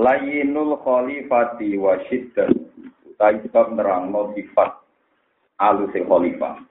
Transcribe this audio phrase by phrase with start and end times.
[0.00, 2.48] Layinul khalifati wa syiddat.
[3.04, 4.72] Utai sebab nerangno sifat
[5.60, 6.64] alus khalifah.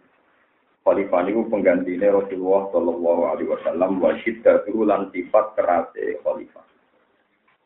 [0.82, 6.66] Khalifah niku penggantine Rasulullah sallallahu alaihi wasallam wa syiddatu lan sifat kerase khalifah.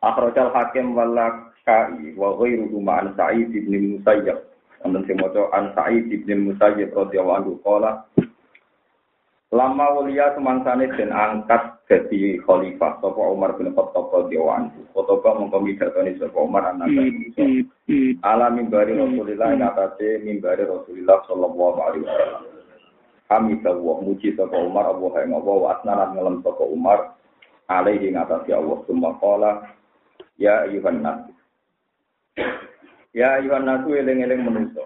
[0.03, 4.43] Akhrajal hakim wala kai wa ghairuhu ma'an Sa'id bin Musayyab.
[4.84, 7.53] Wonten sing maca an Sa'id bin Musayyab radhiyallahu anhu
[9.55, 14.79] Lama wulia semangsane den angkat jadi khalifah sapa Umar bin Khattab radhiyallahu anhu.
[14.91, 17.63] Khotoba mongko midhatoni sapa Umar anak Musa.
[18.19, 22.43] Ala mimbari Rasulillah ing atase mimbari Rasulillah sallallahu alaihi wasallam.
[23.31, 26.99] Hamidah wa muji sapa Umar Allah ing Allah wa asnanan ngelem sapa Umar
[27.71, 29.71] alaihi ing atase Allah summa qala
[30.35, 31.31] ya ayuhan nas.
[33.15, 34.84] Ya ayuhan nas eling-eling manusa.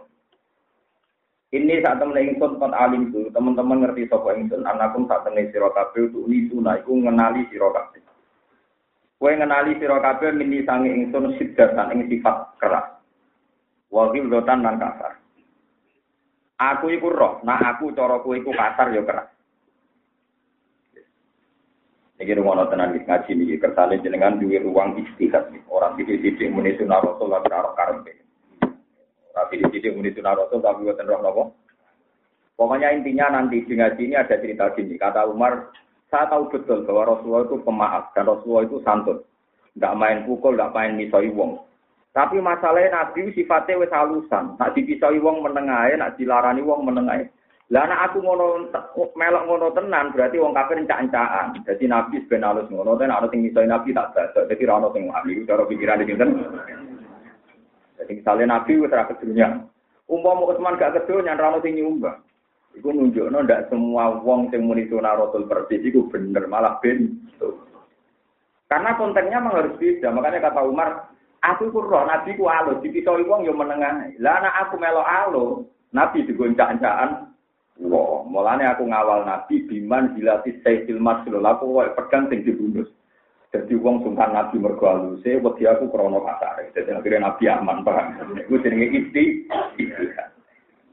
[1.50, 5.74] Ini saat temen ingsun pot alim itu, teman-teman ngerti sapa ingsun, anakum saat temen sira
[5.74, 8.06] kabeh untuk nisuna iku ngenali sira kabeh.
[9.18, 13.02] Kowe ngenali sira kabeh mini sange ingsun sidatan ing sifat keras.
[13.90, 15.18] Wa ghilzatan lan kasar.
[16.62, 19.34] Aku iku roh, nah aku cara kowe iku kasar ya keras.
[22.20, 27.00] Iki rumono tenan iki ngaji niki kersane jenengan duwe ruang istihad orang titik-titik muni sunah
[27.00, 28.29] rasul lan karo karepe.
[29.40, 31.44] Tapi di sini muni sunah rasul tapi buatan roh nopo.
[32.60, 35.00] Pokoknya intinya nanti di ngaji ini ada cerita gini.
[35.00, 35.72] Kata Umar,
[36.12, 39.24] saya tahu betul bahwa Rasulullah itu pemaaf dan Rasulullah itu santun.
[39.80, 41.64] Nggak main pukul, nggak main misoi wong.
[42.12, 44.60] Tapi masalahnya Nabi sifatnya wis halusan.
[44.60, 47.32] Nak dipisoi wong menengahe, nak dilarani wong menengahe.
[47.70, 48.66] Lah anak aku ngono
[49.14, 51.54] melok ngono tenan berarti wong kafir encak-encakan.
[51.64, 54.50] Jadi Nabi ben halus ngono ten ana sing misoi Nabi tak badak.
[54.50, 56.18] Jadi ora ono sing wali cara pikiran iki
[58.00, 59.60] Jadi misalnya Nabi wis ra kedunya.
[60.08, 62.24] Umpama Utsman gak kedunya ra ono sing nyumbang.
[62.80, 67.18] Iku nunjukno ndak semua wong sing muni sunah Rasul persis iku bener malah ben.
[68.70, 70.14] Karena konteksnya memang harus beda.
[70.14, 71.10] Makanya kata Umar,
[71.42, 74.14] aku ku roh Nabi ku alus, dipisoi wong yo menengah.
[74.22, 77.34] Lah anak aku melok alus, Nabi digoncak-goncaan.
[77.80, 81.42] Wah, mulane aku ngawal Nabi biman dilatih sayyidil maslul.
[81.42, 82.46] Aku kok pedang sing.
[83.50, 86.70] Jadi wong sungkan Nabi mergo aluse, wedi aku krana kasare.
[86.78, 88.38] Jadi akhirnya Nabi aman paham.
[88.38, 89.50] Iku jenenge isti.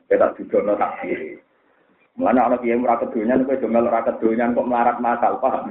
[0.08, 1.36] Kita dudono tak kiri.
[2.16, 5.68] Mana anak kiai merakat dunia, kowe do melok dunia kok melarat masal, paham?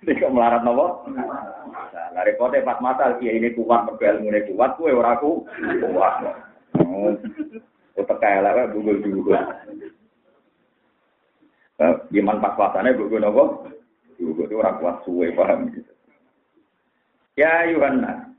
[0.00, 1.04] Ini kok melarat nopo?
[2.16, 5.44] Nah, repotnya pas masal kiai ini kuat, mergo ini kuat, kowe ora ku
[5.84, 6.14] kuat.
[6.80, 7.12] Oh,
[7.92, 8.72] Utek kaya lah,
[12.12, 13.66] Gimana pas pasane bugul nopo?
[14.20, 15.92] Bugul itu orang kuat suwe, paham gitu.
[17.34, 18.32] Ya, Yohanes.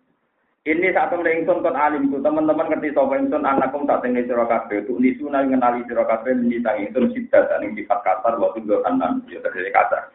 [0.63, 4.87] Ini temen ingsun kon alim itu teman-teman ngerti sapa ingsun anakum tak tengi sira kabeh
[4.87, 9.43] tu nisuna ngenali sira kabeh menyita ingsun sidat ing sifat kasar wa tunggu anan ya
[9.43, 10.07] terjadi kasar.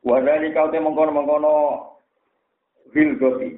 [0.00, 1.52] Wa dari kau te mengkono-mengkono.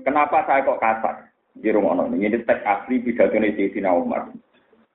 [0.03, 1.31] Kenapa saya kok kasar?
[1.55, 4.26] Di rumah ini teks asli pidato ini Sayyidina Umar.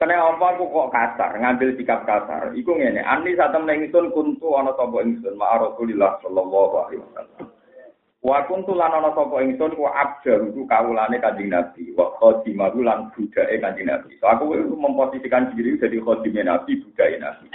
[0.01, 2.57] Kenapa aku kok kasar, ngambil sikap kasar?
[2.57, 7.45] Iku ngene, ani saat temen ingsun kuntu ana sapa ingsun ma Rasulillah sallallahu alaihi wasallam.
[8.25, 13.13] Wa kuntu lan ana sapa ingsun ku abdal iku kawulane Kanjeng Nabi, wa khadimahu lan
[13.13, 14.17] budake Kanjeng Nabi.
[14.17, 17.53] So aku memposisikan diri jadi khadime Nabi, budake Nabi.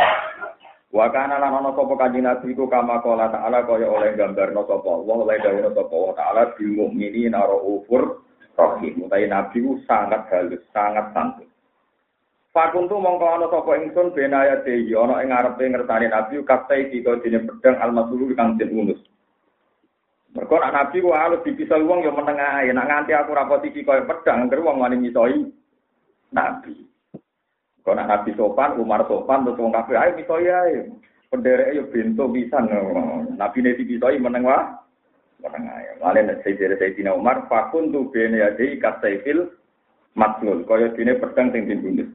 [0.94, 4.86] Wa kana lan ana sapa Kanjeng Nabi iku kama qala ta'ala kaya oleh gambarno sapa
[4.86, 8.22] Allah, oleh dawuh sapa Allah taala bil mukminina raufur
[8.54, 9.02] rahim.
[9.02, 11.45] Utai Nabi ku sangat halus, sangat santun.
[12.56, 17.44] Fakuntu mongko ana sapa ingsun benaya dehi ana ing ngarepe ngertani Nabi kaftai dika dene
[17.44, 18.96] pedang al-masulu kang den unus.
[20.32, 22.72] Mergo nak nabi ku halus dipisah wong ya menengah ae.
[22.72, 25.52] Nak nganti aku ra posisi kaya pedang, ngger wong wani misoi
[26.32, 26.80] nabi.
[27.84, 30.92] Kok nak nabi sopan, Umar sopan, terus wong kabeh ae misoi ae.
[31.28, 32.72] Pendereke yo bento pisan.
[33.36, 34.64] Nabi ne dipisoi meneng wae.
[35.44, 35.92] Meneng ae.
[36.00, 39.52] Male nek Sayyidina Umar fakun tu bene ade kasaifil
[40.16, 40.64] matlul.
[40.64, 42.08] Kaya dene pedang sing dibunuh.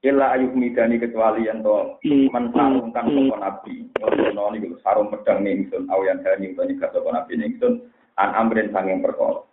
[0.00, 2.00] Illa ayuh midani kecuali yang to
[2.32, 3.84] mensarungkan sopo nabi.
[4.00, 7.84] Ono niku sarung pedang ningsun awian dani utawa nyegah sopo nabi ningsun
[8.16, 9.44] an amrin sanging perkara.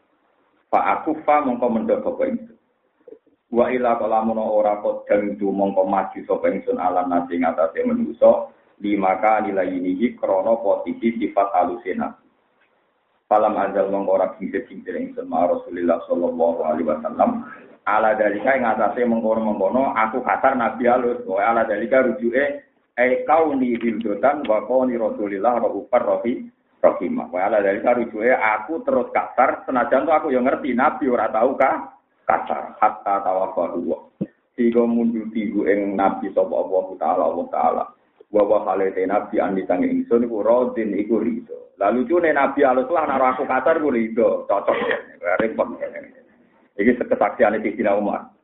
[0.71, 2.57] Fa aku fa mongko mendhok apa ingsun.
[3.51, 8.47] Wa ila kalamun ora kodang itu mongko maju sapa ingsun alam nasi ngatasé manusa
[8.79, 12.15] di maka nilai ini krana posisi sifat halusina.
[13.27, 17.43] Falam azal mengkorak kincir-kincir ingsun ma Rasulillah sallallahu alaihi wasallam.
[17.87, 21.23] Ala dalika ing atase mengkono-mengkono aku kasar nabi alus.
[21.23, 22.43] Wa ala dalika rujuke
[22.91, 26.51] e kauni hildotan wa kauni Rasulillah rahufar rohi
[26.83, 27.31] rohimah.
[27.31, 31.55] Wa ala dalika rujuke aku terus kasar senajan tuh aku yang ngerti nabi ora tau
[31.55, 31.95] kah
[32.27, 33.95] kasar hatta tawafahu.
[34.59, 37.83] Sehingga mundur tinggu ing nabi sapa Allah taala Allah taala.
[38.27, 41.71] Wa wa halete nabi andi tangi ingsun iku rodin iku rido.
[41.77, 44.97] Lalu cune Nabi alus lah naruh aku kasar gue rido, cocok ya,
[45.37, 45.77] repot.
[46.77, 48.37] Ini kesaksian di Sina Umar.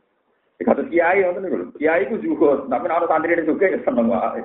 [0.63, 1.57] Kata kiai ngoten niku.
[1.75, 4.41] Kiai ku juga, tapi nek ana santri ini juga ya seneng wae.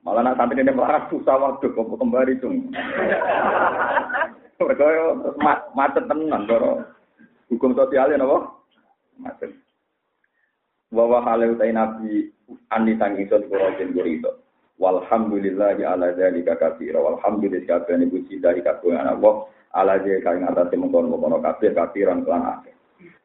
[0.00, 2.72] Malah nak santri ini melarat susah waktu kok kembali cung.
[4.58, 4.86] Mereka
[5.76, 6.82] macet tenan karo
[7.52, 8.48] hukum sosialnya napa?
[9.20, 9.52] Macet.
[10.88, 12.32] Wa wa halu nabi
[12.72, 14.40] andi sang ingsun kula jenggurito.
[14.80, 17.02] Walhamdulillahi ala dzalika katsira.
[17.02, 19.46] Walhamdulillah kabehane puji dari kagungan Allah
[19.76, 22.77] ala dzalika ing atase mengkono-mengkono kabeh katsiran kelan akeh.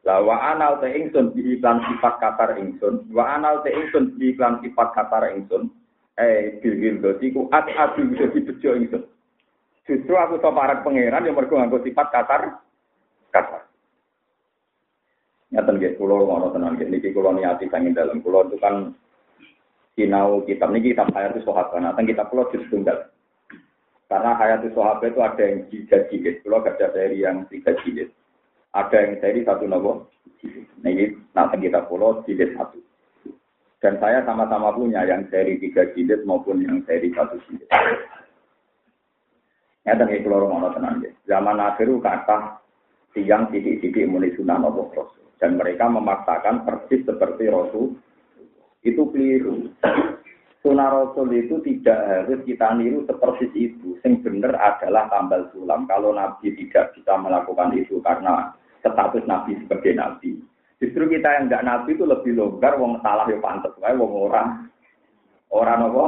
[0.04, 4.36] La wa anal te ingsun di iklan sifat katar ingsun, wa anal te ingsun di
[4.36, 5.72] iklan sifat katar ingsun.
[6.14, 9.02] Eh bil bil ku at adu bisa dibejo ingsun.
[9.84, 12.62] Justru aku to parak pangeran yang mergo nganggo sifat katar
[13.34, 13.66] katar.
[15.50, 18.94] Nyata nggih kula ngono tenan niki kula niati sanging dalam kula itu kan
[19.94, 21.78] sinau kitab ini kitab Hayatus Sahabat.
[21.80, 23.10] Nah, kitab pulau juz tunggal.
[24.10, 28.10] Karena Hayatus Sahabat itu ada yang tiga jilid, pulau ada seri yang tiga jilid.
[28.74, 30.10] Ada yang seri satu nopo.
[30.82, 32.82] Nah, ini nanti kita pulau jilid satu.
[33.78, 37.70] Dan saya sama-sama punya yang seri tiga jilid maupun yang seri satu jilid.
[39.84, 41.12] Ya, dan itu lorong tenang ya.
[41.30, 42.58] Zaman akhir kata
[43.14, 45.22] tiang titik-titik mulai sunnah nopo Rasul.
[45.38, 47.94] Dan mereka memaksakan persis seperti Rasul
[48.82, 49.70] itu keliru.
[50.64, 54.00] Sunnah Rasul itu tidak harus kita niru seperti itu.
[54.00, 55.84] Yang benar adalah tambal sulam.
[55.84, 58.56] Kalau Nabi tidak bisa melakukan itu karena
[58.92, 60.36] status Nabi sebagai Nabi.
[60.82, 64.68] Justru kita yang enggak Nabi itu lebih longgar, wong salah ya pantas, wae wong orang
[65.48, 66.04] orang apa?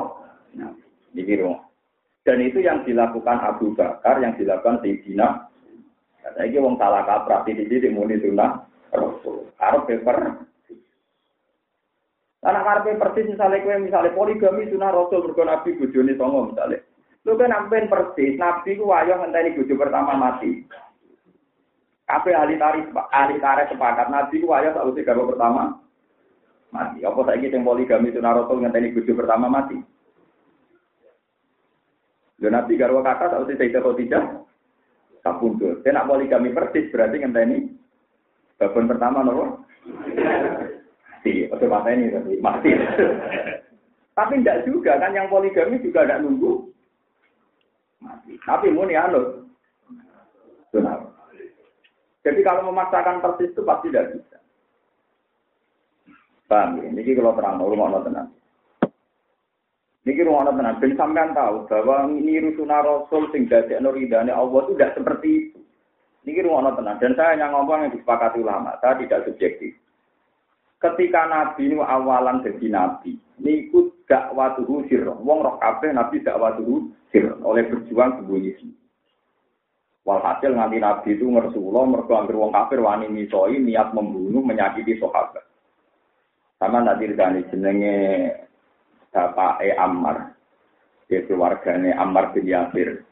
[0.58, 0.82] Nabi.
[1.17, 1.40] Ini
[2.26, 5.49] Dan itu yang dilakukan Abu Bakar, yang dilakukan Sayyidina.
[6.26, 9.46] Saya ini wong salah kaprah, di sini muni sunnah Rasul.
[9.56, 10.46] Harus paper
[12.46, 16.79] karena karpe persis misalnya kue misalnya poligami sunnah rasul mergo nabi bojone songo misalnya.
[17.26, 20.62] Lu kan persis nabi ku wayo ngenteni bojo pertama mati.
[22.06, 25.75] Apa ahli tarif ahli tarif sepakat nabi ku wayo sausé garwa pertama
[26.70, 27.03] mati.
[27.03, 29.75] Apa saiki sing poligami sunnah rasul ngenteni bojo pertama mati?
[32.38, 34.23] Lho nabi garwa kata sausé kok tidak
[35.26, 35.82] kapundhut.
[35.82, 37.75] Nek poligami persis berarti ngenteni
[38.55, 39.67] babon pertama nopo?
[41.26, 41.67] mati.
[41.67, 42.70] Mata ini tapi mati.
[44.17, 46.70] tapi tidak juga kan yang poligami juga tidak nunggu
[47.99, 48.38] mati.
[48.47, 49.43] Tapi muni anu.
[52.26, 54.38] Jadi kalau memaksakan persis itu pasti tidak bisa.
[56.50, 56.90] Paham ya?
[56.90, 58.28] Ini kalau terang, rumah tenang.
[60.02, 60.82] Ini rumah tenang.
[60.82, 65.58] Ben sampean tahu bahwa ini rusuna Rasul sing dadi nuridane Allah itu tidak seperti itu.
[66.26, 66.99] Ini rumah tenang.
[66.99, 68.75] Dan saya hanya ngomong yang disepakati ulama.
[68.82, 69.79] Saya tidak subjektif
[70.82, 75.08] ketika Nabi ini awalan jadi Nabi, niku dakwatuhu sirr.
[75.25, 78.85] Wong roh kabeh Nabi dakwatuhu sirr oleh berjuang sembunyi sembunyi.
[80.06, 85.43] Walhasil nganti Nabi itu ngersula mergo anggere wong kafir wani misoi niat membunuh menyakiti sahabat.
[86.63, 87.96] Sama nanti dikani jenenge
[89.67, 90.31] E Ammar.
[91.10, 93.03] Dia keluargane Ammar bin Yasir.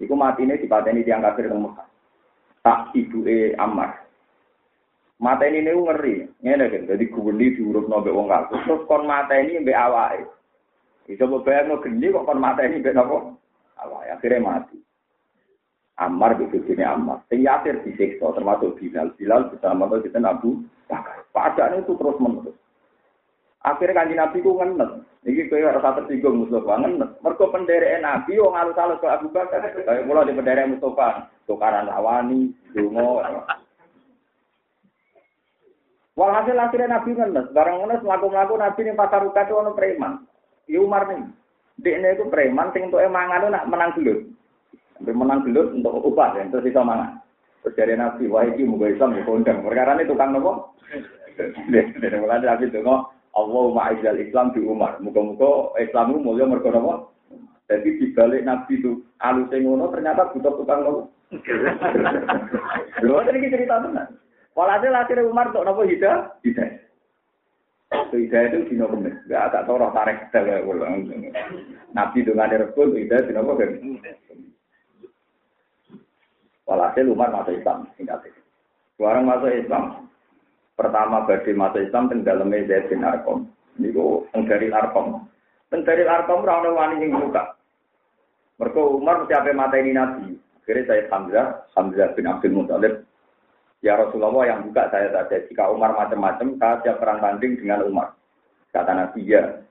[0.00, 1.84] Iku mati ini dipateni tiang kafir Mekah.
[2.64, 4.08] Tak ibu E Ammar.
[5.18, 9.34] Mata ini nih ngeri, ngene kan, jadi kubeli diurut nabe wong kaku, terus kon mata
[9.34, 10.30] ini mbek awake.
[11.10, 13.34] Itu bebayang no geni kok kon mata ini mbek nopo
[13.82, 14.78] awake, akhirnya mati.
[15.98, 17.26] Ammar begitu sini Ammar.
[17.26, 19.10] Sing yatir disiksa termasuk Bilal.
[19.18, 20.62] Bilal bersama itu kita Abu
[21.34, 21.74] Bakar.
[21.74, 22.54] Itu terus menerus.
[23.66, 25.02] Akhirnya kanji Nabi ku ngenes.
[25.26, 27.10] Ini kaya rasa tersinggung Mustafa ngenes.
[27.18, 29.58] Mereka penderek Nabi yang alus-alus ke Abu Bakar.
[29.74, 31.26] Kayak mulai di penderek Mustafa.
[31.50, 33.18] Tukaran rawani, dungo.
[36.18, 40.26] Walhasil akhirnya Nabi ngenes, barang ngenes melaku-melaku Nabi ini pasar ruka itu ono preman.
[40.66, 41.30] Ya Umar nih,
[41.78, 44.26] dia itu preman, sing untuk emangan itu nak menang gelut.
[44.98, 47.22] Sampai menang gelut untuk upah ya, terus bisa mangan.
[47.62, 49.62] Terus Nabi, wah ini mau Islam ya kondang.
[49.62, 50.74] Perkara ini tukang nopo.
[51.38, 52.82] Dari mulai Nabi itu
[53.38, 54.98] Allah ma'izal Islam di Umar.
[54.98, 57.14] Muka-muka Islam itu mulia mereka nopo.
[57.70, 61.00] Jadi dibalik Nabi itu alusnya ngono ternyata butuh tukang nopo.
[63.06, 64.18] Lho, ini cerita tenan.
[64.58, 66.82] Walhasil akhirnya Umar untuk nopo hidayah, hidayah.
[68.10, 71.06] Hidayah itu dino bener, gak tak tahu roh tarik kita ulang.
[71.94, 73.54] Nabi dengan rebut hidayah dino?
[76.68, 78.40] Walhasil Umar masuk Islam, singkat itu.
[79.00, 80.04] Sekarang masuk Islam.
[80.76, 83.48] Pertama bagi masuk Islam teng daleme Zaid bin Arqam.
[83.80, 85.24] Niku teng dari Arqam.
[85.72, 87.56] Teng dari Arqam ora ono wani sing buka.
[88.60, 90.36] Mergo Umar mesti ape mateni Nabi.
[90.60, 92.94] Akhirnya saya Hamzah, Hamzah bin Abdul Muthalib.
[93.80, 95.40] Ya Rasulullah yang buka saya saja.
[95.48, 98.12] Jika Umar macam-macam, saya siap perang tanding dengan Umar.
[98.74, 99.64] Kata Nabi ya.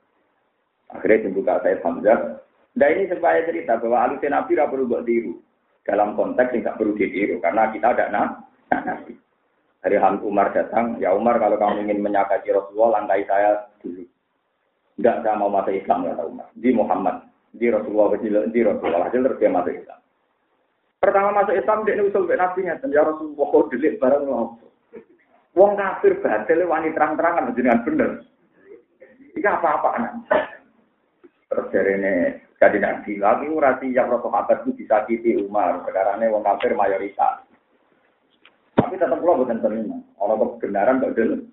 [0.89, 2.41] Akhirnya dibuka saya Hamzah.
[2.73, 5.37] Nah ini supaya cerita bahwa alusnya Nabi tidak perlu buat tiru.
[5.87, 7.39] Dalam konteks tidak perlu ditiru.
[7.39, 8.27] Karena kita ada nah,
[8.83, 9.15] Nabi.
[9.87, 14.03] Hari Ham Umar datang, ya Umar kalau kamu ingin menyakiti Rasulullah, langkai saya dulu.
[14.99, 16.47] Enggak, saya mau masuk Islam, kata Umar.
[16.57, 17.23] Di Muhammad
[17.57, 19.99] di Rasulullah di Rasulullah hasil terus dia masuk Islam.
[20.97, 24.65] Pertama masuk Islam dia usul ke Nabi nya ya Rasulullah kok delik barang ngopo.
[25.57, 28.09] Wong kafir batil wani terang-terangan jenengan bener.
[29.33, 30.13] Iki apa-apa anak.
[31.49, 32.13] Terus dari ini
[32.57, 35.85] jadi nabi lagi urati yang Rasulullah itu disakiti Umar.
[35.85, 37.45] Ini wong kafir mayoritas.
[38.73, 39.97] Tapi tetap pulau bukan terima.
[40.17, 41.45] Orang kebenaran betul.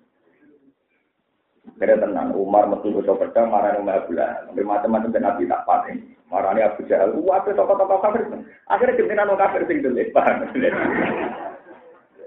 [1.77, 4.49] Kira tenang, Umar metu bocah pedang marani Umar Abdullah.
[4.49, 5.95] Sampai macam-macam dan Nabi tak paten.
[6.25, 8.25] Marani Abu Jahal, wah tokoh-tokoh kafir.
[8.65, 10.41] Akhirnya pimpinan orang kafir sing paham.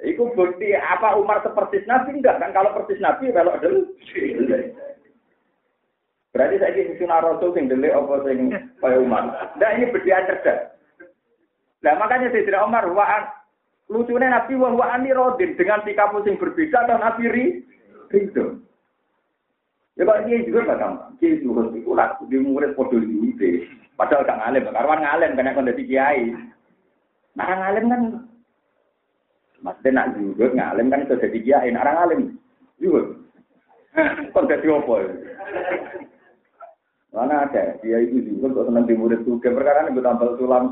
[0.06, 2.54] Iku bukti apa Umar seperti Nabi enggak kan?
[2.54, 3.90] Kalau persis Nabi kalau dulu.
[6.38, 9.26] Berarti saya ini sunnah Rasul sing delik apa sing kaya Umar.
[9.58, 10.70] Nah ini berdian cerdas.
[11.82, 13.26] Nah makanya saya tidak Umar wa'an
[13.90, 17.46] lucunya Nabi wa wa'ani rodin dengan sikap sing berbeda dan Nabi ri
[18.14, 18.62] ridho.
[19.98, 21.10] Ya kalau dia juga gak gampang.
[21.18, 23.66] Dia juga itu lah, dia murid podo itu.
[23.98, 26.30] Padahal gak ngalim, karwan ngalim, karena kondisi kiai.
[27.34, 28.02] Nah, ngalim kan,
[29.58, 31.68] maksudnya nak juga ngalim kan itu jadi kiai.
[31.74, 32.38] Nah, ngalim
[32.78, 33.10] juga.
[34.30, 35.10] Kondisi apa ya?
[37.08, 39.48] Mana ada, dia itu juga kok senang di murid juga.
[39.48, 40.64] Perkara ini gue tampil sulam.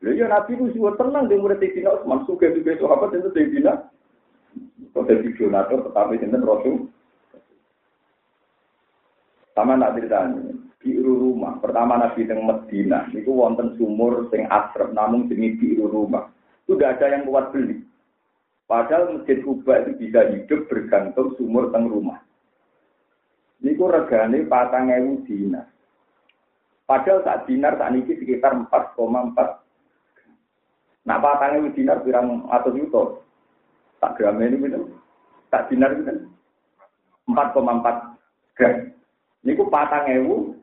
[0.00, 2.26] Lalu ya Nabi itu juga tenang di murid Sayyidina Utsman.
[2.26, 3.72] Suka juga sahabat itu Sayyidina.
[4.90, 6.76] Kok jadi donatur, tetapi itu Rasul.
[9.54, 11.60] Sama nak ceritanya, biru rumah.
[11.60, 16.32] Pertama Nabi teng Medina, itu wonten sumur sing asrep, namun jenis biru rumah.
[16.64, 17.84] Itu ada yang kuat beli.
[18.70, 22.22] Padahal masjid Kuba itu bisa hidup bergantung sumur teng rumah.
[23.60, 25.68] Niku regane patang ewu dinar.
[26.88, 29.36] Padahal saat dinar saat ini sekitar 4,4.
[31.04, 33.20] Nah patang ewu dinar pirang atau juta.
[34.00, 34.96] Tak gram ini gitu.
[35.52, 36.08] Tak dinar itu
[37.28, 38.16] 4,4
[38.56, 38.76] gram.
[39.44, 40.56] Niku patang ewu.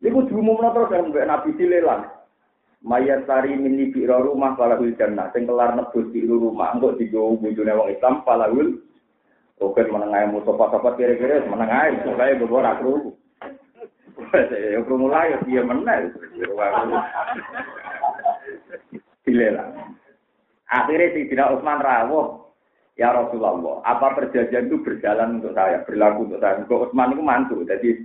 [0.00, 2.06] Niku diumumno terus yang mbek Nabi dilelang.
[2.80, 5.28] Mayat sari mini biro rumah falahul jannah.
[5.36, 6.72] Sing kelar nebus di rumah.
[6.72, 8.80] Enggak digawa bujune wong Islam falahul.
[9.60, 12.00] Oke menengah musofa-sofa kira-kira menengah.
[12.04, 12.94] Supaya beberapa rakru.
[14.30, 16.12] Ya krungu lah ya dia menang.
[19.24, 19.96] Dilelang.
[20.70, 22.50] Akhirnya Sidina Utsman rawuh
[23.00, 26.60] Ya Rasulullah, apa perjanjian itu berjalan untuk saya, berlaku untuk saya.
[26.60, 27.96] Untuk Utsman itu mantu, jadi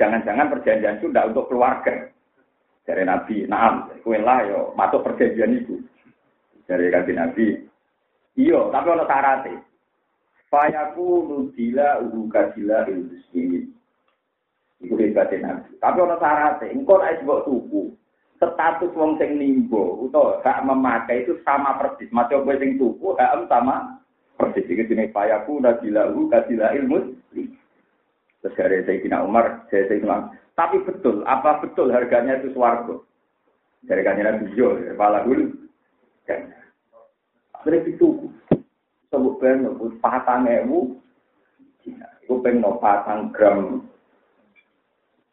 [0.00, 2.08] jangan-jangan perjanjian itu tidak untuk keluarga.
[2.88, 5.84] Dari Nabi, naam, kue lah yo masuk perjanjian itu.
[6.64, 7.60] Dari Nabi,
[8.40, 9.71] iyo, tapi ono syaratnya.
[10.52, 13.72] Fayaku nudila uruka dila ilmuslimin.
[14.84, 15.80] Iku hebatnya Nabi.
[15.80, 17.88] Tapi ono syaratnya, engkau naik sebuah tubuh.
[18.36, 22.10] Status wong sing nimbo, atau hak memakai itu sama persis.
[22.10, 24.02] Macam gue sing tubuh, hak sama
[24.42, 27.14] Persis itu jenis payaku, nadilahu, kadilah ilmu.
[28.42, 33.06] Terus dari Sayyidina Umar, saya bilang, tapi betul, apa betul harganya itu suargo?
[33.86, 35.46] Dari kanjeng Nabi Jo, kepala dulu.
[37.54, 38.08] Akhirnya itu,
[39.12, 39.68] sebut ben,
[40.00, 40.96] patang ewu,
[41.84, 43.84] itu peng no patang gram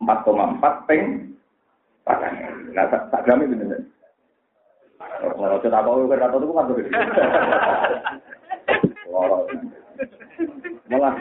[0.03, 1.31] 4,4 peng
[2.03, 2.75] patang ewu.
[2.75, 3.79] Nah, tak gram itu bener.
[4.99, 6.91] Kalau kita tahu, kita tahu itu kan begitu.
[10.89, 11.13] Malah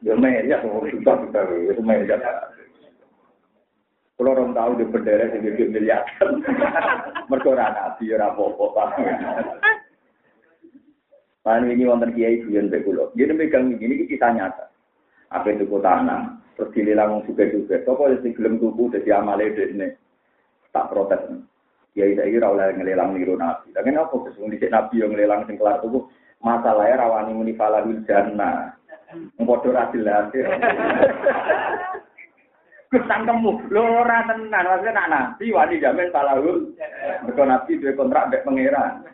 [0.00, 2.16] ya meja susah kita itu meja.
[4.20, 6.04] Kalau orang tahu di bendera sing gede miliar.
[7.32, 8.84] Mergo ora nabi ora apa-apa.
[11.40, 13.08] Pan ini wonten kiai guyon mbek kula.
[13.16, 14.68] Dia megang ini kita nyata.
[15.32, 17.80] Apa itu tanah, terus dilelang juga-juga.
[17.86, 19.96] Toko sing gelem tuku dadi amale dekne.
[20.74, 21.22] Tak protes.
[21.96, 23.72] Ya saya kira oleh ngelelang niru nabi.
[23.72, 26.06] Tapi apa sesungguhnya di nabi yang ngelelang sing kelar tuh
[26.44, 28.76] masalahnya rawani muni falahul jannah.
[29.40, 30.30] Ngpodo ra jelas.
[32.90, 36.74] Tangkemmu, lho ora tenan, maksudnya nak nabi wani jamin falahul.
[37.22, 39.06] Mergo nabi duwe kontrak mbek pangeran.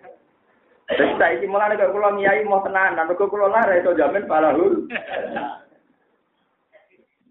[0.86, 4.86] Terus saiki mulane kok kula ngiyai mau tenan, mergo kula lara iso jamin falahul.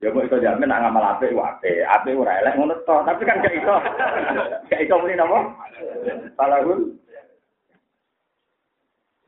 [0.04, 2.98] Ya mau itu jamin nak ngamal apik wae, apik elek ngono to.
[3.08, 3.76] Tapi kan gak iso.
[4.68, 5.56] Gak iso muni napa?
[6.36, 7.00] Salahun.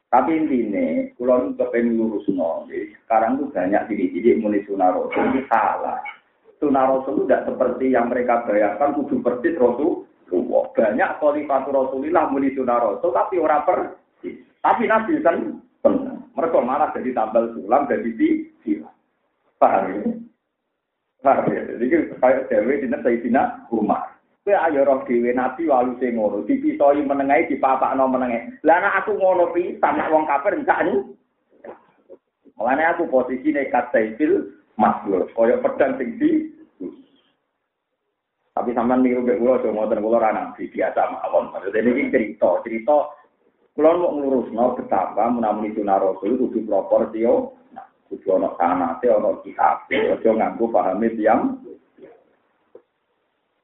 [0.07, 5.99] Tapi intinya, kalau kepengen lurus no, sekarang tuh banyak diri-diri muni sunnah ini salah.
[6.63, 10.07] Sunnah itu tidak seperti yang mereka bayangkan kudu persis rasul.
[10.75, 13.79] Banyak khalifatu rasulillah muni sunnah tapi orang per.
[14.67, 16.19] Tapi nabi kan benar.
[16.35, 18.91] Mereka malah jadi tambal sulam, jadi di sila.
[19.55, 19.99] Paham ya?
[21.23, 21.63] Paham ya?
[21.71, 21.85] Jadi
[22.19, 24.11] kayak Dewi di Sayyidina Umar.
[24.43, 28.47] Kowe ayo roh dhewe nabi walu sing ngono, dipisoi menengae dipapakno menengae.
[28.63, 31.03] Lah nek aku ngono pisan nek wong kafir enggak ni.
[32.55, 34.47] Mulane aku posisine kasaifil
[34.79, 36.47] makhluk, kaya pedang sing di
[38.55, 41.51] tapi sampean niru mek kula aja ngoten kula ora nabi biasa mawon.
[41.51, 42.97] Maksudnya ini cerita, cerita
[43.77, 49.85] kula mau ngurusno betapa menawi sunah rasul kudu proporsio, nah, kudu ana sanate ana kitab,
[49.85, 51.61] aja nganggo pahame tiyang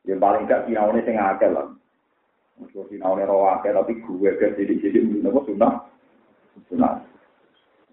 [0.04, 1.72] Ya paling gak sinaune sing akeh lah.
[2.60, 5.80] Mesti sinaune ro akeh tapi gue ke sithik-sithik nopo sunah.
[6.68, 7.00] Sunah.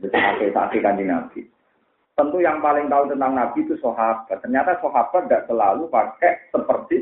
[0.03, 1.47] Jadi akeh kanjeng Nabi.
[2.19, 4.43] Tentu yang paling tahu tentang Nabi itu sahabat.
[4.43, 6.99] Ternyata sahabat tidak selalu pakai seperti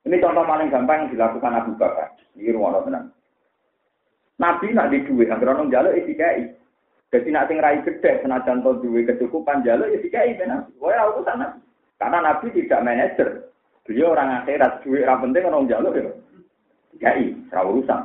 [0.00, 2.16] ini contoh paling gampang yang dilakukan Abu Bakar.
[2.34, 3.12] Ini rumah tenang.
[4.40, 6.48] Nabi nak di duit, agar orang jaluk isi kai.
[7.12, 10.32] Jadi nak sing rai gede, senajan to duit kecukupan jaluk isi kai.
[10.80, 11.60] Wah, aku sana.
[12.00, 13.28] Karena Nabi tidak manajer.
[13.84, 16.08] Beliau orang akhirat, duit orang penting orang jalur ya.
[16.96, 18.00] Kiai, ra urusan.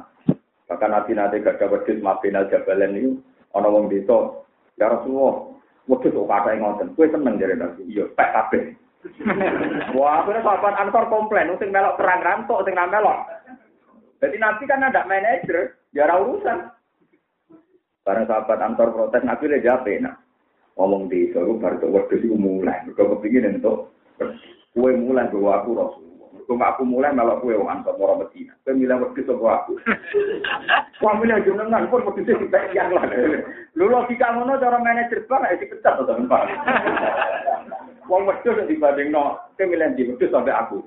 [0.65, 3.12] Bahkan nanti nanti gak ada wedus mabinal jabalan itu,
[3.54, 4.42] orang wong desa,
[4.82, 5.54] ya Rasulullah,
[5.86, 8.63] wedus kok kata ngoten, kue seneng jadi nabi, iya, pek kabeh.
[9.98, 13.20] Wah, akhirnya sahabat Ansor komplain, sing melok perang rantok, sing melok.
[14.25, 16.59] Jadi nanti kan ada manajer, ra urusan.
[18.03, 20.19] Barang sahabat Ansor protes, nabi le jape, nah.
[20.75, 23.95] Ngomong di suruh baru wedus itu mulai, mereka kepingin untuk
[24.75, 26.29] Kue mulai bahwa aku Rasulullah.
[26.43, 28.51] Kue aku mulai malah kue wong antar orang Medina.
[28.67, 29.79] Kue milih waktu sama aku.
[30.99, 33.08] Kue milih jenengan pun itu kita yang lah.
[33.79, 36.39] Lu logika ngono cara manajer bank ya dipecat atau apa?
[38.12, 40.84] Wong wedhus dibanding no, kue milih di wedhus sampai aku.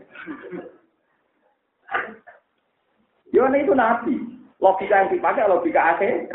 [3.32, 4.37] Yo itu nabi.
[4.58, 6.26] Logika yang dipakai logika akhir.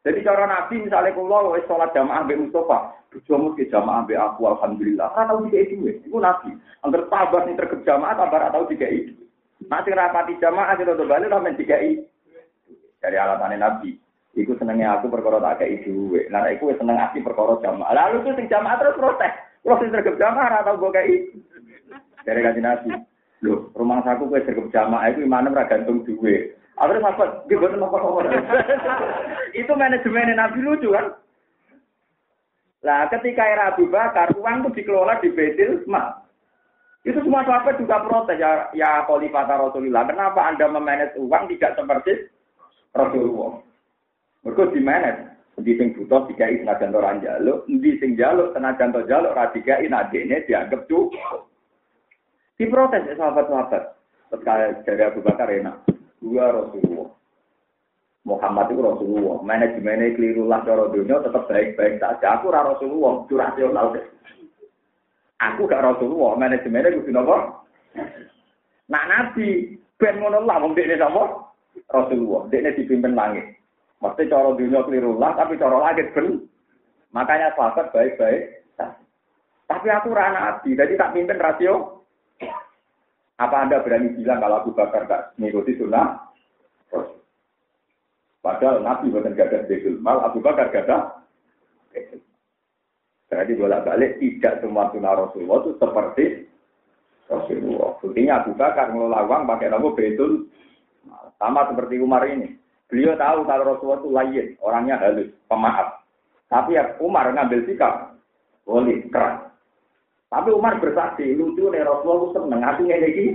[0.00, 4.46] Jadi cara nabi misalnya kalau wis sholat jamaah mbek Mustafa, Bojomu ke jamaah be aku
[4.46, 5.10] alhamdulillah.
[5.10, 6.06] Ora tau dikei dhuwit.
[6.06, 6.54] Iku nabi.
[6.86, 9.10] Angger tambah sing terkep jamaah ora tau dikei.
[9.66, 12.06] Nek sing rapati jamaah kita to bali ora men dikei.
[13.02, 13.98] Dari alatane nabi.
[14.38, 16.30] Iku senengnya aku perkara tak kei dhuwit.
[16.30, 17.90] Lah wis seneng ati perkara jamaah.
[17.90, 19.32] Lalu tuh sing jamaah terus protes.
[19.66, 21.34] Kalau sing terkep jamaah ora tau mbok kei.
[22.22, 22.90] Dari kanjeng nabi.
[23.42, 26.06] Loh, rumah saku kowe terkep jamaah iku imane ora gantung.
[26.80, 28.20] Akhirnya sahabat, dia buat apa-apa.
[29.60, 31.12] Itu manajemen Nabi lucu kan?
[32.80, 36.24] Nah, ketika era Abu Bakar, uang itu dikelola di Betil Mal.
[37.04, 40.08] Itu semua sahabat juga protes, ya, ya Khalifah Rasulullah.
[40.08, 42.32] Kenapa Anda memanage uang tidak seperti
[42.96, 43.60] Rasulullah?
[44.48, 45.28] Mereka di manage.
[45.60, 49.84] Di sing butuh dikai senajan orang jaluk, di sing jaluk senajan to jaluk ra dikai
[49.92, 51.52] nadene dianggap cukup.
[52.56, 53.82] Diprotes ya sahabat-sahabat.
[54.32, 55.84] Terus dari Abu Bakar enak.
[56.20, 57.10] Dua Rasulullah.
[58.28, 59.40] Muhammad itu Rasulullah.
[59.40, 62.26] Manajemennya keliru lah cara dunia tetap baik-baik saja.
[62.36, 64.04] Aku ora Rasulullah, itu rasional deh.
[65.40, 67.64] Aku gak Rasulullah, manajemennya kudu napa?
[68.92, 71.48] Nak nabi ben ngono lah wong dekne napa?
[71.88, 72.44] Rasulullah.
[72.52, 73.56] Dekne dipimpin langit.
[74.04, 76.44] Mesti cara dunia keliru lah, tapi cara langit ben.
[77.16, 78.68] Makanya sahabat baik-baik.
[79.70, 82.04] Tapi aku ora nabi, jadi tak pimpin rasio.
[83.40, 86.28] Apa Anda berani bilang kalau Abu Bakar gak mengikuti sunnah?
[88.40, 91.24] Padahal Nabi bukan gada Baitul Mal, Abu Bakar gada
[93.30, 96.24] Jadi bolak balik tidak semua sunnah Rasulullah itu seperti
[97.32, 97.96] Rasulullah.
[98.00, 100.32] Buktinya Abu Bakar ngelola uang pakai nama Baitul
[101.40, 102.60] Sama seperti Umar ini.
[102.92, 106.04] Beliau tahu kalau Rasulullah itu lain, orangnya halus, pemaaf.
[106.52, 108.18] Tapi ya Umar ngambil sikap,
[108.66, 109.49] boleh, keras.
[110.30, 113.26] Tapi Umar bersaksi, lucu nih Rasulullah seneng, aku lagi.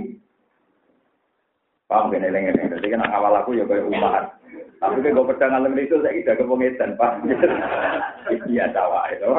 [1.86, 4.34] Paham gak nih Jadi kan awal aku ya kayak Umar.
[4.76, 7.12] Tapi kan gue pedang alam itu saya tidak kepengetan pak.
[8.50, 9.30] Iya tawa itu.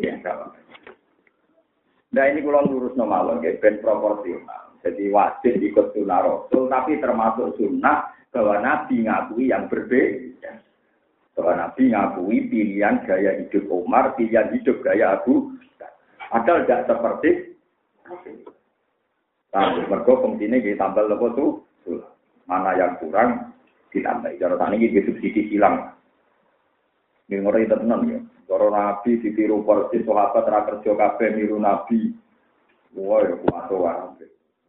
[0.00, 0.50] Iya tawa.
[2.16, 4.72] Nah ini kalau lurus normal, ya, ben proporsional.
[4.80, 10.62] Jadi wajib ikut sunnah Rasul, tapi termasuk sunnah bahwa Nabi ngakui yang berbeda.
[11.36, 15.52] Bahwa Nabi ngakui pilihan gaya hidup Umar, pilihan hidup gaya Abu.
[16.30, 17.30] Padahal tidak seperti
[19.50, 21.64] Tapi mereka fungsinya kita tambah lepas tuh,
[22.44, 23.56] mana yang kurang
[23.88, 24.36] ditambah.
[24.36, 25.96] Cara tani ini subsidi silang.
[27.26, 28.20] Ini ngeri tenan ya.
[28.46, 32.12] Cara Nabi ditiru persis sahabat ra kerja kabeh niru Nabi.
[32.94, 34.26] Wah, ya kuat wae.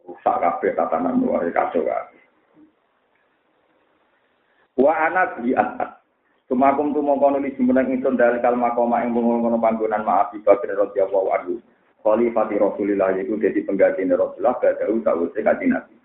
[0.07, 2.23] Rusak kabeh tatanan luar kacau kabeh.
[4.79, 5.51] Wa ana bi.
[6.47, 10.79] Sumakum tu mongko nulis jumeneng ingsun dari kalma koma ing ngono panggonan maaf Abi Bakar
[10.79, 11.59] radhiyallahu anhu.
[12.07, 15.99] Khalifati Rasulillah yaiku dadi pengganti Rasulullah badau sawise kanjeng Nabi.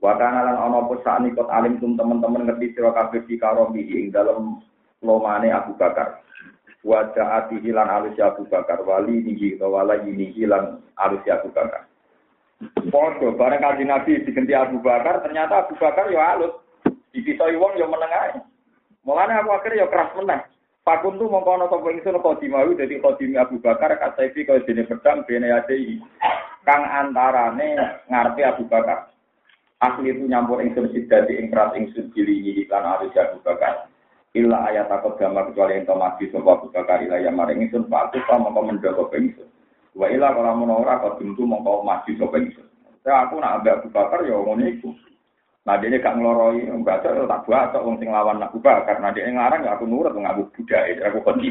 [0.00, 4.08] Wa kana lan ana apa kot alim tum teman-teman ngerti sira kabeh di karomi ing
[4.08, 4.64] dalem
[5.04, 6.24] lomane Abu Bakar.
[6.80, 11.84] Wa ja'ati hilan alus Abu Bakar wali niki wala ini hilan alus Abu Bakar.
[12.88, 16.64] Podo bareng kanjeng Nabi diganti Abu Bakar ternyata Abu Bakar ya alus.
[17.12, 18.55] Dipisoi wong ya menengah.
[19.06, 20.42] Mulane aku akhirnya ya keras meneh.
[20.82, 25.22] Pakun tu mongko ana sapa ingsun khodimawi dadi khodimi Abu Bakar kasaifi kaya dene pedang
[25.26, 25.98] bene ati
[26.66, 29.10] kang antarane ngarepe Abu Bakar.
[29.82, 33.86] Asli itu nyampur ingsun sidati ing keras ingsun dilingi iklan arus Abu Bakar.
[34.34, 38.18] Illa ayat takut gambar kecuali yang mati sapa Abu Bakar ila yang maring ingsun patu
[38.26, 39.48] ta mongko mendogo ingsun.
[39.94, 42.66] Wa ila kalau menora kok tentu mongko mati sapa ingsun.
[43.06, 44.90] Saya aku nak ambek Abu Bakar ya ngono iku.
[45.66, 49.02] Nah dia gak ngeloroi, baca tak buat atau wong sing lawan Abu Bakar.
[49.02, 51.50] Nah dia ngarang aku nurut ngaku budaya, aku kodi.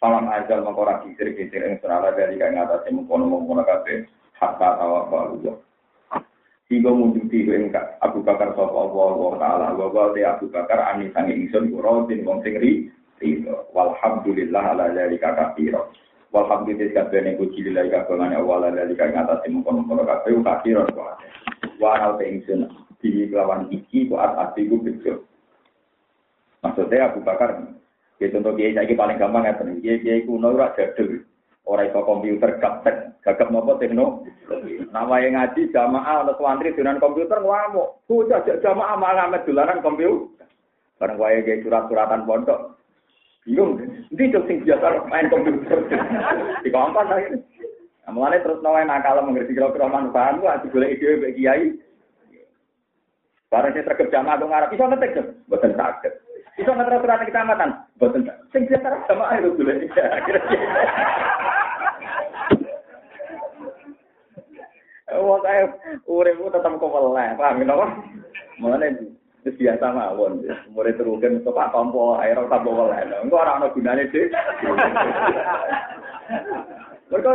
[0.00, 4.08] Salam azal mengkora kisir kisir yang serala dari kaya ngatasi mengkono mengkono kafe
[4.40, 5.60] hatta tawa balu.
[6.72, 7.68] Hingga munjuti ing
[8.00, 12.24] Abu Bakar sapa Allah wa taala wa wa Abu Bakar ani sange ingsun kuro tin
[12.24, 12.88] wong sing ri
[13.76, 15.84] walhamdulillah ala dzalika katsira.
[16.32, 20.88] Walhamdulillah kabeh puji lillahi kabeh Allah ala dzalika ngatasi mengkono mengkono kafe katsira.
[21.76, 25.28] Wa al ingsun di lawan iki kok ati ku bejo.
[26.64, 27.60] Maksudnya Abu Bakar,
[28.16, 29.84] ya contoh kiai saya paling gampang ya tenan.
[29.84, 31.20] Kiai kiai kuno jadul,
[31.68, 34.24] ora iso komputer gaptek, gagap nopo tekno.
[34.88, 38.00] Nama yang ngaji jamaah atau santri dengan komputer ngamuk.
[38.08, 40.48] Bocah jamaah malah ngamet dolanan komputer.
[40.96, 42.80] Bareng wae kiai surat-suratan pondok.
[43.44, 43.76] Bingung,
[44.08, 45.84] ini tuh sing biasa main komputer.
[46.64, 47.44] Di kampan lagi.
[48.08, 51.64] Mulane terus nawain nakal mengerti kira-kira manfaat, gua boleh ide bagi kiai.
[53.54, 56.12] Barang saya terkep jamaah dong Arab, bisa ngetek dong, buatan sakit.
[56.58, 57.70] Bisa ngetek surat kecamatan,
[58.02, 58.50] buatan sakit.
[58.50, 59.72] Sing biasa jamaah itu dulu.
[65.14, 65.70] Wah saya
[66.10, 67.86] uripku tetap keweleh, paham ya apa?
[68.58, 68.88] Mulane
[69.46, 70.42] wis biasa mawon.
[70.74, 73.06] Murid terugen pak tompo air ora tambah weleh.
[73.22, 74.34] Engko ora ana gunane sih.
[77.06, 77.30] Mereka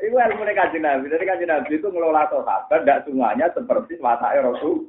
[0.00, 1.12] itu ilmu kajian Nabi.
[1.12, 4.88] Dari kajian Nabi itu ngelola sahabat, tidak semuanya seperti watak Rasul.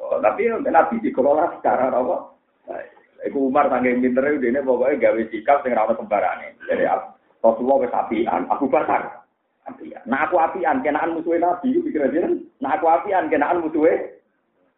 [0.00, 2.32] Tapi Nabi dikelola secara apa?
[3.20, 6.56] Iku Umar tanggung pinter itu ini pokoknya gawe sikap sing rawat kembarane.
[6.64, 6.88] Jadi
[7.44, 9.28] Rasulullah wis apian, aku bakar.
[9.68, 10.00] Apian.
[10.08, 12.32] Nah aku apian, kenaan musuhnya Nabi, itu pikir aja
[12.64, 14.16] Nah aku apian, kenaan musuhnya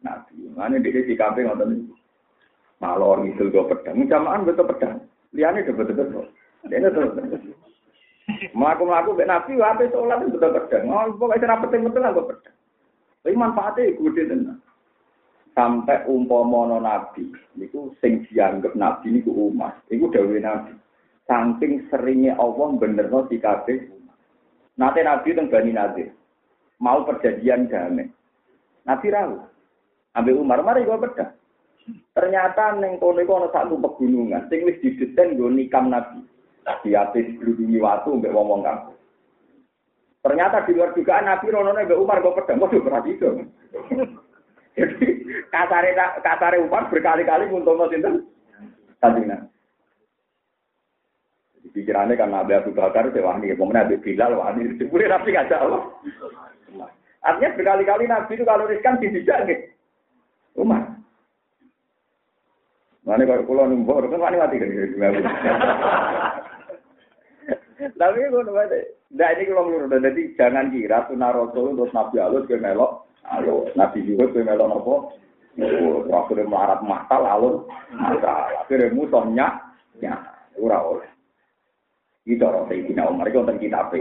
[0.03, 0.51] Nabi.
[0.59, 1.87] Mana dia sikap ngoten
[2.83, 5.07] Malor ngisul go pedang, jamaah betul pedang.
[5.31, 6.27] Liane betul betul.
[6.67, 6.99] Dia itu
[8.51, 10.91] Melaku-melaku Nabi, wape sholat itu betul pedang.
[10.91, 12.55] Oh, pokoknya serap penting-penting lah pedang.
[13.23, 14.59] Tapi manfaatnya gede tenan
[15.53, 19.77] sampai umpomono nabi niku sing dianggap nabi niku umat.
[19.89, 20.73] Niku dawuh nabi.
[21.23, 23.77] Saking seringnya Allah benerno kabeh
[24.75, 26.09] nate nabi teng Bani Nadir.
[26.83, 28.11] Mau perjanjian damai.
[28.83, 29.37] Nabi rawu.
[30.13, 31.33] Ambil Umar mari gua beda
[32.13, 34.47] ternyata neng kono iku ana satu pegunungan.
[34.47, 36.23] Sing wis didesain nggo nikam nabi.
[36.63, 38.95] Di atas watu mbek wong-wong kampung
[40.23, 43.27] Ternyata di luar dugaan Nabi Rono mbek Umar kok pedang, waduh berarti itu.
[44.79, 45.12] Jadi
[45.53, 45.93] kasare
[46.25, 48.25] kasare Umar berkali-kali untuk sinten?
[48.97, 49.47] Kanjeng Nabi.
[51.73, 55.81] Pikirannya kan Nabi Abu Bakar, wani, kemudian Nabi Bilal, wani, boleh Nabi ngajak Allah.
[57.23, 59.65] Artinya berkali-kali Nabi itu kalau riskan dijak gitu.
[60.53, 60.85] Umar.
[63.03, 64.69] Mana kalau pulau numpuk, kan wani mati kan?
[67.99, 68.63] Tapi gue nunggu,
[69.11, 73.71] nah ini kalau menurut, jadi jangan kira sunnah Rasul untuk Nabi Allah ke melok Halo,
[73.75, 74.95] Nabi juga kowe melok napa?
[75.57, 77.55] Rasul melarat masal alun
[77.93, 78.65] masal.
[78.65, 79.47] Akhirnya musuhnya
[80.01, 80.17] ya
[80.57, 81.09] ora oleh.
[82.25, 83.93] Itu orang Sayyidina Umar itu tentang kitab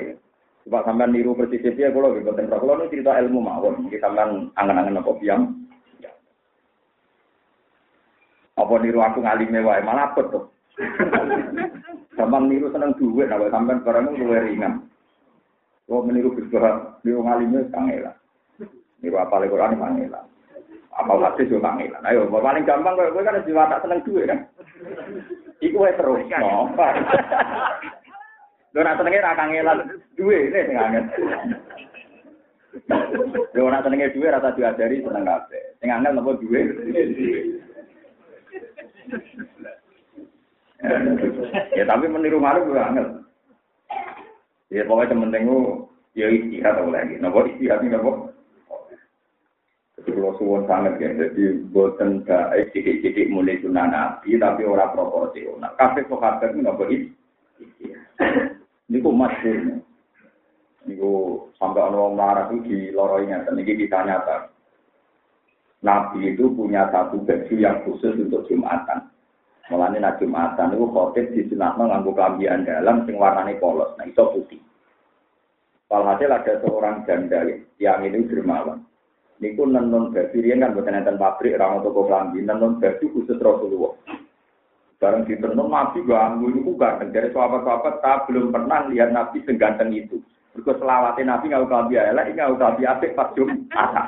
[0.62, 3.90] Coba sampean niru persis dia kalau gitu tentang kalau ini cerita ilmu mawon.
[3.90, 5.42] Kita sampean angan-angan apa biang.
[6.00, 6.12] Ya.
[8.56, 10.44] Apa niru aku ngalime wae malah apa tuh.
[12.16, 14.84] Sampean niru seneng duit, nah sampean barang luwe ringan.
[15.88, 18.16] Kalau meniru bisbah, niru ngalime kangelan.
[19.04, 20.31] Niru apa lagi Quran pangeran.
[20.92, 22.04] Apa hadis yo pangeran.
[22.04, 24.44] Ayo, paling gampang kowe kan jiwa tak seneng duit kan.
[25.64, 26.20] Iku wae terus.
[28.72, 31.04] Lho nak senenge ra kangelan duit nek sing anget.
[33.52, 35.62] Lho nak senenge duit rasa diajari seneng kabeh.
[35.80, 36.72] Sing angel nopo duit?
[41.76, 43.06] ya tapi meniru malu gue angel.
[44.72, 47.20] Ya pokoknya temen ku ya istihad atau lagi.
[47.20, 48.31] Nopo istihad ini nopo.
[50.02, 55.78] Jadi kalau suwon sangat ya, jadi buatan baik sidik-sidik mulai sunnah nabi, tapi orang proporsional.
[55.78, 58.58] Kafe sahabat itu nopo istihad.
[58.90, 59.76] Ini kok masyurnya.
[60.90, 61.10] Niku
[61.54, 64.50] sampai orang marah itu di lorongnya, dan ini kita nyata.
[65.86, 69.06] Nabi itu punya satu baju yang khusus untuk Jumatan.
[69.70, 73.94] Mulanya nak Jumatan itu khotib di sunatno nganggo kelambian dalam sing warnane polos.
[73.94, 74.58] Nah, itu putih.
[75.86, 77.46] Walhasil ada seorang janda
[77.78, 78.82] yang ini dermawan.
[79.42, 83.98] Niku nenun baju riyen kan bukan enten pabrik orang toko kelambi, nenun baju khusus Rasulullah.
[85.02, 89.90] Bareng di tenun Nabi ganggu itu ganteng dari sahabat-sahabat tak belum pernah lihat Nabi seganteng
[89.90, 90.22] itu.
[90.54, 94.06] Berikut selawatnya Nabi nggak usah biaya lah, nggak usah biaya pas Jumatan.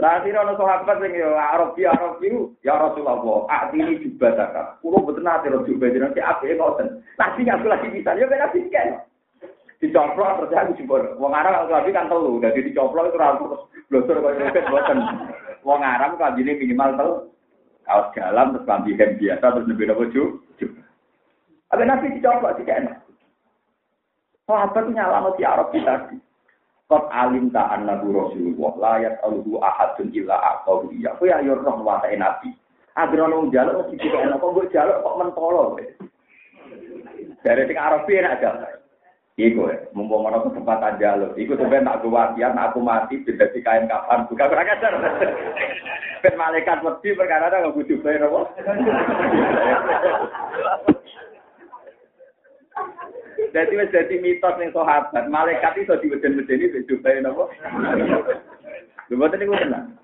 [0.00, 4.78] Lah sira ana sahabat Arab ya Arab itu ya Rasulullah, ini juga zakat.
[4.78, 7.02] Kulo nate ro juga jenenge si ape ngoten.
[7.18, 9.09] Nabi ngaku lagi bisa yo ben nabi kan.
[9.80, 11.16] Dicoplok terus aku jebol.
[11.16, 14.98] Wong Arab kalau lagi kan telu, dadi dicoplok itu ora terus blosor kaya roket mboten.
[15.64, 17.14] Wong Arab jadi minimal telu.
[17.88, 20.36] Kaos dalam terus lambi biasa terus lebih nopo ju.
[21.72, 23.00] Ada nabi dicoplok sih enak.
[24.44, 26.20] Sahabat nyalano si Arab tadi.
[26.84, 31.14] Kot alim ta'an nabi Rasulullah, layat aluhu ahadun illa aqawu iya.
[31.14, 32.52] Aku ya yur roh watai nabi.
[32.98, 34.42] Agar orang jaluk, tidak enak.
[34.42, 35.78] Kok gue jaluk, kok mentolo.
[37.46, 38.79] Dari sing Arabi enak jaluk.
[39.38, 41.38] Iku ya, mumpung orang kesempatan jaluk.
[41.38, 44.26] Iku sebenarnya tak gue wasiat, aku mati, beda si kain kapan.
[44.26, 44.92] Bukan kurang ajar.
[46.20, 48.40] Ben malaikat wedi perkara ada nggak butuh bayar apa?
[53.56, 57.48] Jadi wis dadi mitos ning sahabat, malaikat iso diweden-wedeni ben jumpai napa.
[59.08, 59.96] Lha mboten niku tenang.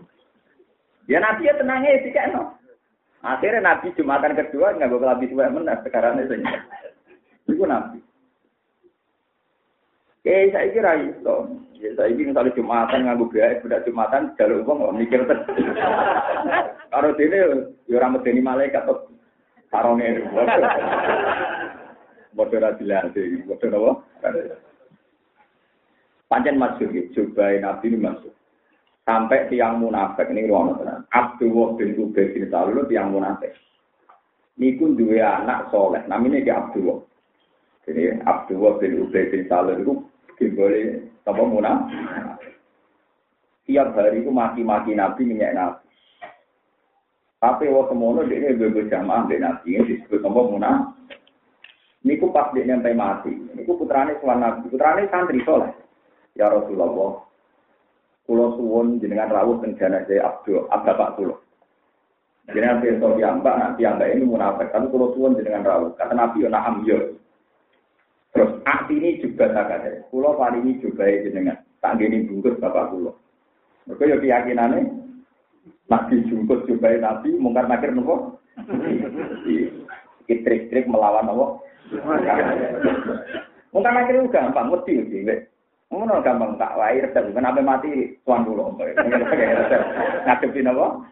[1.07, 2.35] Ya nabi ya tenangnya sih kan.
[3.23, 6.35] Akhirnya nabi Jumatan kedua nggak gue kelambi suwe menang sekarang itu.
[7.53, 8.03] Iku nabi.
[10.27, 11.37] Eh saya kira itu.
[11.79, 15.39] Ya saya ini misalnya Jumatan nganggo biaya budak Jumatan jalur uang nggak mikir ter.
[16.91, 17.37] Kalau sini
[17.87, 19.07] ya orang medeni malaikat atau
[19.71, 20.27] sarongnya.
[22.35, 23.93] Bodoh rasilasi, bodoh apa?
[26.27, 28.35] Pancen masuk gitu, coba nabi ini masuk.
[29.07, 31.07] Sampai tiang munafik ini ruang tenan.
[31.15, 33.55] Abdullah bin Ubay bin Salul tiang munafik.
[34.59, 36.99] Niku dua anak soleh, namanya dia Abdullah.
[37.87, 39.95] Jadi Abdullah bin Ubay bin Salul itu
[40.53, 40.85] boleh
[41.25, 42.53] apa munafik.
[43.67, 45.87] Tiap hari itu maki-maki Nabi, minyak Nabi.
[47.37, 50.97] Tapi waktu semono dia bebas jamaah dengan Nabi, ini disebut apa munafik.
[52.07, 53.35] Niku pas dia nyampe mati.
[53.35, 54.71] Niku putrane suwan nabi.
[54.71, 55.75] Putrane santri soleh.
[56.39, 57.27] Ya Rasulullah.
[58.23, 61.43] Kulo suwon jenengan rawuh teng jenazah Abdul Bapak kulo.
[62.55, 64.71] Jenengan besok mbak nanti mbak ini munafik.
[64.71, 65.91] Tapi kulo suwon jenengan rawuh.
[65.99, 67.19] Kata Nabi yo naham yo.
[68.37, 69.91] Terus akti ini juga tak ada.
[70.13, 71.57] Kali ini juga jenengan.
[71.81, 73.17] Tak gini bungkus bapak kulo.
[73.89, 74.93] Mereka yo keyakinannya
[75.89, 78.37] Nabi jungkus juga Nabi mungkar nakir nopo.
[80.29, 81.65] Trik-trik melawan nopo.
[83.73, 85.23] Mungkin akhirnya itu gampang, mesti sih.
[85.89, 88.77] Ngono gampang tak wae resep kenapa mati tuan dulu.
[88.77, 91.09] Ngadepi napa?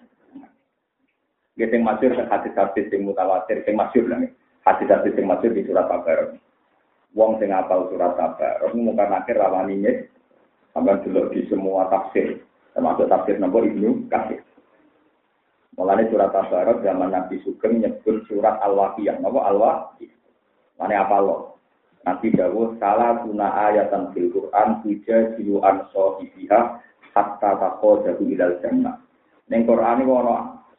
[1.55, 4.21] Nggih sing masyhur hadis-hadis sing mutawatir sing masyhur lah.
[4.67, 6.35] Hadis-hadis sing masyhur di surat Al-Baqarah.
[7.15, 9.87] Wong sing apal surat Al-Baqarah mungkin akhir rawani
[10.75, 12.43] sampai dulu di semua tafsir
[12.75, 14.43] termasuk tafsir nomor Ibnu Katsir.
[15.79, 19.23] Mulanya surat Al-Baqarah zaman Nabi Sugeng nyebut surat Al-Waqiah.
[19.23, 20.13] Napa Al-Waqiah?
[20.79, 21.55] Mana apa lo?
[22.05, 26.61] Nabi Dawud salah guna ayatan fil Quran tuja jilu an sohibiha
[27.17, 29.01] hatta tako jahu ilal jannah.
[29.49, 30.13] Neng Quran ini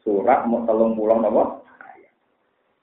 [0.06, 1.66] surat mau telung pulang nopo.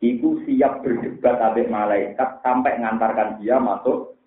[0.03, 4.19] Iku siap berdebat abek malaikat sampai ngantarkan dia masuk.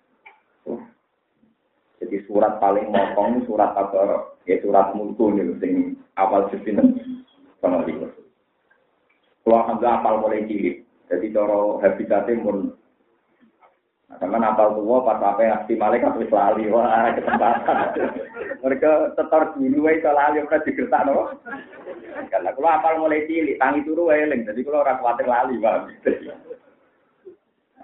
[2.01, 4.33] Jadi surat paling mokong surat apa?
[4.49, 6.97] Ya surat mulku nih, sing awal justin.
[7.61, 7.85] Kalau
[9.45, 10.81] alhamdulillah apal mulai cilik.
[11.07, 12.73] Jadi cara habitatnya Nah,
[14.07, 17.77] teman apal tua pas apa ngasih malaikat wis lali wah kesempatan.
[18.63, 21.35] Mereka tetor dulu wae iso lali ora digertak no.
[22.31, 24.47] Karena kalau apal mulai cilik tangi turu wae eling.
[24.47, 25.75] Jadi kalau orang kuatir lali Pak.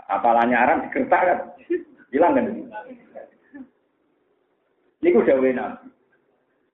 [0.07, 1.39] Apalannya aran digertak kan.
[2.15, 2.45] Hilang kan.
[5.03, 5.91] Ini udah nabi.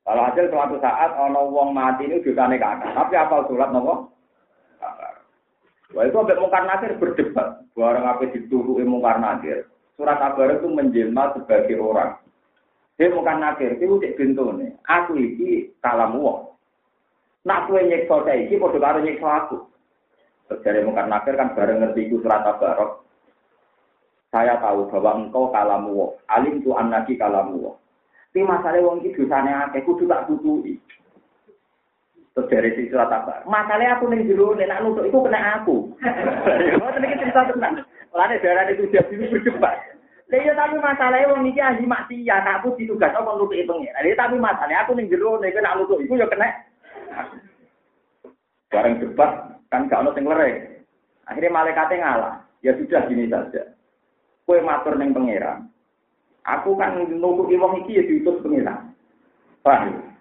[0.05, 2.61] Kalau hasil suatu saat ono wong mati ini juga nih
[2.97, 4.09] tapi apal surat nopo?
[5.97, 7.65] Wah itu sampai mungkar nakir berdebat.
[7.73, 9.65] Barang apa dituruhi mungkar nakir.
[9.97, 12.21] Surat kabar itu menjelma sebagai orang.
[12.95, 14.75] Dia mungkar nakir, itu cek nih.
[14.85, 16.51] Aku ini kalam wong.
[17.47, 19.57] Nak kue nyekso saya ini, bodoh karo nyekso aku.
[20.61, 23.07] Dari mungkar nakir kan bareng ngerti itu surat tabarok.
[24.29, 27.73] Saya tahu bahwa engkau kalamu alim tu anaki kalamu
[28.29, 30.29] Tapi masalah wong iki dosane akeh kudu tak.
[32.39, 33.43] Terus dari sisi tabarok.
[33.51, 35.91] Masalahnya aku ning jero nek nak nutuk iku kena aku.
[36.79, 37.83] Ngoten iki cerita tenan.
[38.15, 39.75] Lane darah itu dia dulu berdebat.
[40.31, 43.91] Lah iya tapi masalahnya wong iki ahli maksiat, aku ditugas apa nutuki pengen.
[43.91, 46.47] Lah tapi masalahnya aku ning jero nek nak nutuk iku ya kena.
[48.71, 49.31] Bareng debat
[49.67, 50.79] kan gak ono sing lereng.
[51.27, 52.35] Akhirnya malaikatnya ngalah.
[52.63, 53.75] Ya sudah gini saja.
[54.47, 55.67] Kue matur neng pangeran.
[56.47, 58.95] Aku kan nutuki wong iki ya diutus pangeran.
[59.59, 60.15] Paham?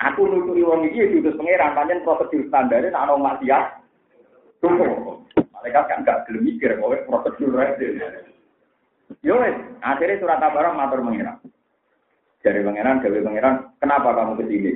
[0.00, 1.76] Aku nutuki wong iki ya diutus pangeran.
[1.76, 3.64] Panjen prosedur standarnya nak ono maksiat.
[4.64, 4.88] Tunggu.
[5.52, 7.76] Malaikat kan gak gelem mikir kowe prosedur ae.
[9.20, 9.52] Yo wes,
[9.84, 11.36] akhirnya surat kabar matur pangeran.
[12.40, 14.72] Dari pangeran, dari pangeran, kenapa kamu ke sini?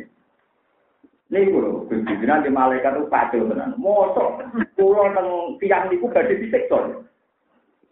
[1.33, 3.75] Nih kulo, Gusti nanti malaikat itu kacau tenan.
[3.81, 4.45] Mosok
[4.77, 7.03] kulo teng tiang niku badhe disiksa.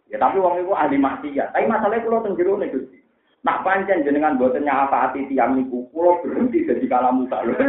[0.07, 1.51] Ya tapi wong iku ahli maksiat.
[1.51, 3.02] Tapi masalahnya kulo teng jero Gusti.
[3.43, 7.59] Nak pancen jenengan boten apa hati tiang niku, kulo berhenti jadi kalamu tak lho.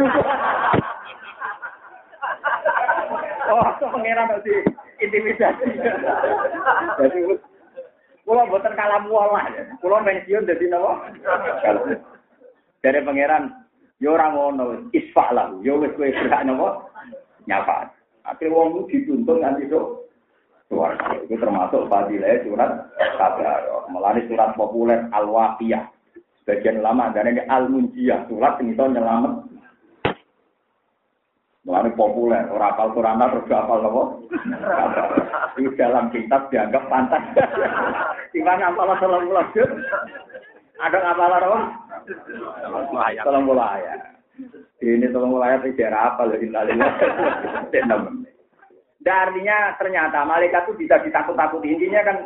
[3.51, 4.55] Oh, pangeran tadi
[5.03, 5.75] intimidasi.
[6.95, 7.19] Jadi
[8.23, 9.51] kulo boten kalamu lah.
[9.83, 11.11] Kulo pensiun jadi napa?
[12.79, 13.65] Dari pangeran
[14.03, 15.55] Yo ora ngono, isfa lah.
[15.63, 16.87] Yo wis kowe berhak napa?
[17.47, 17.91] Nyapa.
[18.23, 20.04] Akhire wong ku dituntun nganti sok
[20.69, 21.17] suara.
[21.25, 22.71] Itu termasuk fadilah surat
[23.17, 23.85] kabar.
[23.89, 25.83] Melani surat populer Al-Waqiyah.
[26.41, 28.29] Sebagian lama dan ini Al-Munjiyah.
[28.29, 29.33] Surat yang itu nyelamat.
[31.65, 32.45] Melani populer.
[32.53, 34.03] Orang apal Quran terus apal apa?
[35.57, 37.23] Itu dalam kitab dianggap pantas.
[38.33, 39.29] Gimana apal salam
[40.75, 41.59] Ada apal apa?
[43.25, 43.95] Tolong bola ya.
[44.83, 47.99] Ini tolong bola ya tidak apa loh Tidak
[49.13, 51.69] artinya ternyata malaikat itu bisa ditakut-takuti.
[51.69, 52.17] Intinya kan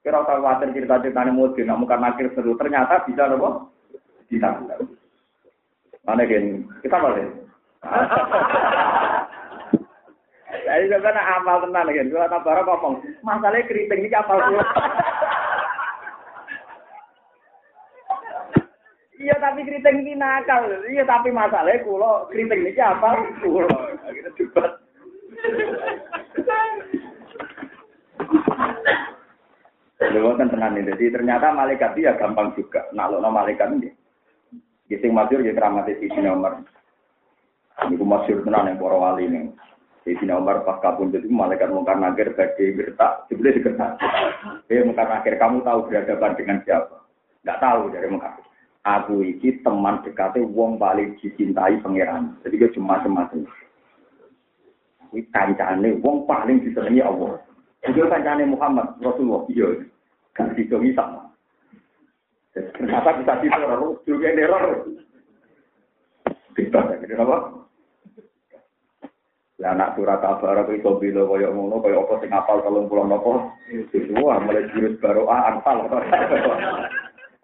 [0.00, 2.56] kira khawatir cerita-cerita ini mungkin nggak mungkin nakir seru.
[2.56, 3.68] Ternyata bisa loh
[4.32, 4.96] ditakut-takuti.
[6.08, 6.64] Mana gini?
[6.80, 7.28] Kita boleh.
[10.50, 12.08] Jadi sebenarnya apal tenan kan.
[12.08, 14.38] Kalau tak ngomong, masalahnya keriting ini apal
[19.20, 20.64] Iya tapi keriting ini nakal.
[20.88, 23.20] Iya tapi masalahnya kulo keriting ini apa?
[23.44, 23.68] Kulo.
[24.08, 24.80] Kita debat.
[30.10, 30.90] Lewat kan tenan ini.
[30.90, 32.90] Jadi ternyata malaikat ya gampang juga.
[32.90, 33.94] Nah, lo malaikat ini.
[34.90, 36.66] Gising masyur ya keramati si nomor.
[37.86, 39.54] Ini masyur tenan yang para wali ini.
[40.00, 44.00] Di sini Umar pas kabun jadi malaikat mungkar nakir bagi gertak, dibeli digertak.
[44.72, 47.04] Eh mungkar nakir kamu tahu berhadapan dengan siapa?
[47.44, 48.40] Tidak tahu dari mungkar
[48.84, 52.36] aku iki teman dekatnya wong paling dicintai pangeran.
[52.44, 53.44] Jadi dia cuma semacam
[55.10, 57.42] Kuwi kancane wong paling disenangi Allah.
[57.90, 59.68] Juga kancane Muhammad Rasulullah iya.
[60.38, 61.26] Gak disenangi sama.
[62.54, 64.86] Ternyata bisa diteror, juga neror.
[66.54, 67.38] Bebas ya, gitu apa?
[69.60, 73.32] Lah anak surat kabar itu iso bila kaya ngono kaya apa sing apal 30 napa?
[74.24, 75.84] Wah, mulai jurus baru ah antal.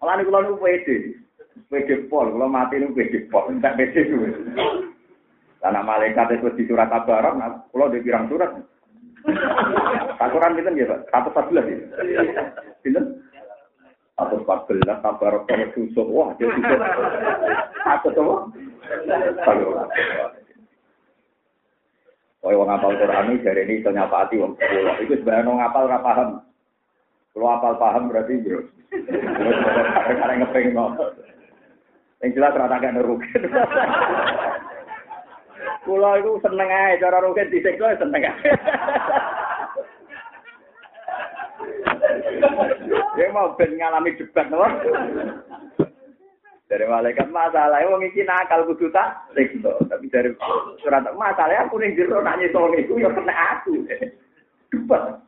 [0.01, 0.97] Malah niku kula pede.
[1.67, 4.17] PD pol, kalau mati itu PD pol, enggak PD.
[5.67, 8.55] Karena malaikat itu di surat Tabarak, nah, kalau di pirang surat.
[10.15, 11.79] Takuran itu ya Pak, satu empat belas ya.
[12.87, 13.03] Itu?
[14.15, 16.81] Satu empat belas, Tabarak kalau susuk, wah dia susuk.
[17.83, 18.47] Satu tuh.
[22.47, 25.03] Oh, wong ngapal Quran ini dari ini iso nyapati wong sekolah.
[25.03, 26.29] Itu sebenarnya wong ngapal ora paham.
[27.35, 28.63] Kalau apal paham berarti bro.
[30.15, 30.79] Karena ngepeng
[32.23, 33.29] yang jelas rata gak nerugi.
[35.87, 38.35] Kulo itu seneng aja cara rugen di sektor seneng aja.
[43.15, 44.67] Dia mau ben ngalami debat nopo.
[46.67, 49.71] Dari malaikat masalah, wong iki nakal kudu tak siksa.
[49.87, 50.35] Tapi dari
[50.83, 53.87] surat masalah aku ning jero nak nyesoni iku ya kena aku.
[54.75, 55.23] Debat.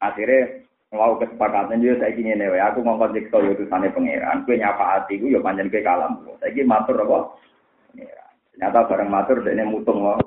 [0.00, 2.56] Akhirnya Mau kesepakatan juga saya ingin newe.
[2.56, 4.48] Aku mau konflik yo utusannya pangeran.
[4.48, 6.24] Kue nyapa gue yo panjang ke kalam.
[6.40, 7.36] Saya ingin matur apa?
[7.92, 8.27] Pangeran.
[8.58, 10.18] Ternyata bareng matur dan mutung loh.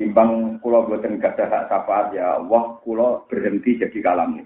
[0.00, 4.40] Timbang kulo buatan gak hak syafaat ya wah kulo berhenti jadi kalam.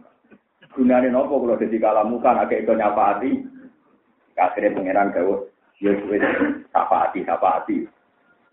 [0.74, 3.30] Gunane nopo kulo jadi kalam kan agak itu nyapa hati.
[4.34, 5.34] Akhirnya pangeran gawe
[5.78, 6.22] ya wis
[6.74, 7.86] syafaati syafaati.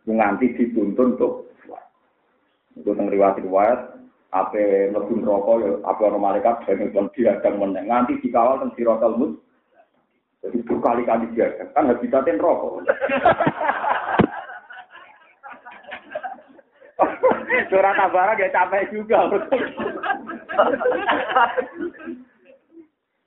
[0.05, 1.49] Nganti dituntun untuk
[2.77, 3.97] itu teng riwayat-riwayat
[4.37, 9.17] Ape mlebu neraka ya ape ana malaikat ben kon diadang meneng nganti dikawal teng siratal
[9.17, 9.39] mut.
[10.43, 12.67] Jadi berkali-kali diadang kan habitatnya neraka.
[17.71, 19.29] Surat tabara dia capek juga.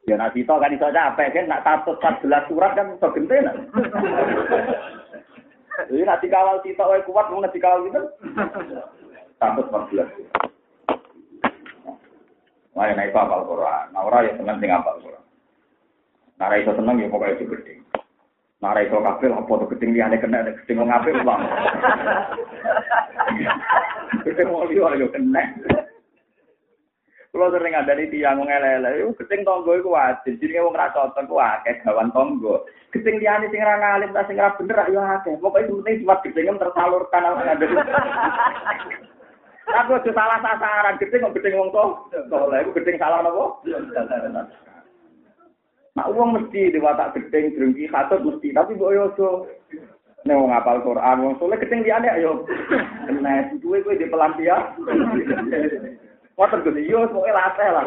[0.09, 3.57] ya nanti toh kan iso capek kan nak tatut 14 surat kan iso gentenan.
[5.91, 8.03] Jadi nanti kawal kita wae kuat mau nanti kawal gitu.
[9.39, 10.41] Tatut 14.
[12.70, 13.93] Wah, naik apal Quran.
[13.93, 15.24] Nah, ora ya seneng sing apal Quran.
[16.39, 17.74] Nah, seneng ya pokoknya itu gede.
[18.61, 20.44] Iso kabel apa tuh gedeng liyane kena
[20.76, 21.48] wong apik Bang.
[24.20, 25.48] Gedeng wong liya yo kena.
[27.32, 30.36] Kulo sering ada di tiang ngelele, yo keting tonggo iku wajib.
[30.36, 32.68] Jadi wong ra cocok ku akeh gawan tonggo.
[32.92, 35.40] Keting sing ra ngalim ta sing ra bener yo akeh.
[35.40, 37.64] Pokoke penting sifat ketingem tersalurkan ada.
[39.70, 41.84] Aku aja salah sasaran, keting kok keting wong to.
[42.28, 43.56] Soleh iku keting salah napa?
[46.01, 48.57] Nah, uang mesti diwatak gedeng, drengki, katut mesti.
[48.57, 49.28] Tapi mbok yo aja
[50.24, 52.44] Nek wong apal Quran, wong soleh keting liyane ayo.
[53.05, 54.80] Kena duwe kowe di pelampian.
[56.36, 57.84] Ngoten Gus, yo pokoke latih lah.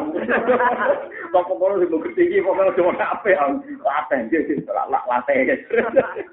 [1.30, 3.38] Kok kono sing bukti iki pokoke cuma apik
[3.82, 6.26] latih iki latih.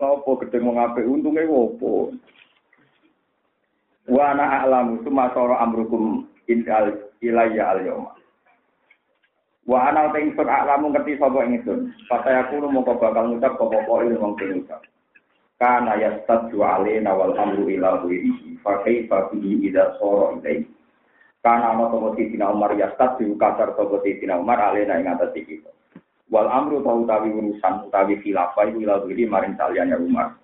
[0.00, 2.12] Apa gedhe mung apik untunge opo?
[4.08, 8.19] Wa ana a'lamu summa sara amrukum indal ilayya al yauma.
[9.68, 11.92] Wa ana ta ingsun a'lamu ngerti sapa ingsun.
[12.08, 14.80] Aku mongko bakal ngucap apa apa ilmu sing ngucap.
[15.60, 20.64] Kana yastadu alaina wal amru ila ghairihi fa kaifa bihi idza sara ilaihi.
[21.40, 25.32] Karena ana toko Sidina Umar ya stad di kasar toko Sidina Umar alena ing atas
[25.36, 25.60] iki.
[26.28, 30.36] Wal amru tau utawi urusan utawi khilafah ila diri maring saliyane Umar.